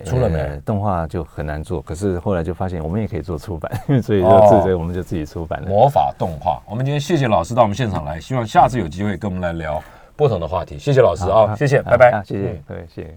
[0.04, 5.68] 出了没呃动画就很难做，可是后来就发现我们也可以做出版， 所以哦就自己我们就自己出版了。
[5.68, 6.60] 魔法动画。
[6.68, 9.82] 我们今天谢谢老师到我们现场来，希望下次有机会跟我们来聊
[10.16, 10.78] 不同的话题。
[10.78, 13.14] 谢谢老师啊，谢谢，拜拜，谢谢嗯各位，谢谢。